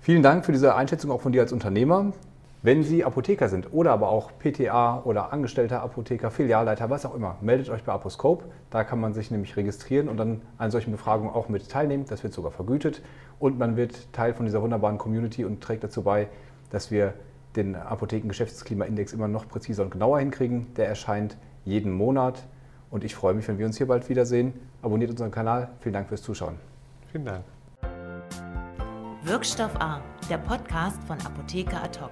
Vielen 0.00 0.22
Dank 0.22 0.46
für 0.46 0.52
diese 0.52 0.74
Einschätzung 0.74 1.10
auch 1.10 1.20
von 1.20 1.32
dir 1.32 1.42
als 1.42 1.52
Unternehmer. 1.52 2.14
Wenn 2.62 2.82
Sie 2.82 3.06
Apotheker 3.06 3.48
sind 3.48 3.72
oder 3.72 3.92
aber 3.92 4.10
auch 4.10 4.32
PTA 4.38 5.00
oder 5.04 5.32
Angestellter 5.32 5.80
Apotheker, 5.80 6.30
Filialleiter, 6.30 6.90
was 6.90 7.06
auch 7.06 7.14
immer, 7.14 7.38
meldet 7.40 7.70
euch 7.70 7.84
bei 7.84 7.92
Aposcope. 7.92 8.44
Da 8.68 8.84
kann 8.84 9.00
man 9.00 9.14
sich 9.14 9.30
nämlich 9.30 9.56
registrieren 9.56 10.10
und 10.10 10.18
dann 10.18 10.42
an 10.58 10.70
solchen 10.70 10.92
Befragungen 10.92 11.32
auch 11.32 11.48
mit 11.48 11.70
teilnehmen. 11.70 12.04
Das 12.06 12.22
wird 12.22 12.34
sogar 12.34 12.52
vergütet 12.52 13.00
und 13.38 13.58
man 13.58 13.76
wird 13.76 14.12
Teil 14.12 14.34
von 14.34 14.44
dieser 14.44 14.60
wunderbaren 14.60 14.98
Community 14.98 15.46
und 15.46 15.62
trägt 15.62 15.84
dazu 15.84 16.02
bei, 16.02 16.28
dass 16.68 16.90
wir 16.90 17.14
den 17.56 17.76
Apotheken-Geschäftsklimaindex 17.76 19.14
immer 19.14 19.26
noch 19.26 19.48
präziser 19.48 19.82
und 19.84 19.90
genauer 19.90 20.18
hinkriegen. 20.18 20.66
Der 20.74 20.86
erscheint 20.86 21.38
jeden 21.64 21.92
Monat 21.92 22.46
und 22.90 23.04
ich 23.04 23.14
freue 23.14 23.32
mich, 23.32 23.48
wenn 23.48 23.58
wir 23.58 23.64
uns 23.64 23.78
hier 23.78 23.86
bald 23.86 24.10
wiedersehen. 24.10 24.52
Abonniert 24.82 25.10
unseren 25.10 25.30
Kanal. 25.30 25.70
Vielen 25.80 25.94
Dank 25.94 26.08
fürs 26.08 26.22
Zuschauen. 26.22 26.56
Vielen 27.10 27.24
Dank. 27.24 27.44
Wirkstoff 29.24 29.74
A, 29.80 30.02
der 30.28 30.38
Podcast 30.38 31.02
von 31.04 31.16
Apotheker 31.24 31.82
Ad 31.82 31.98
hoc. 32.00 32.10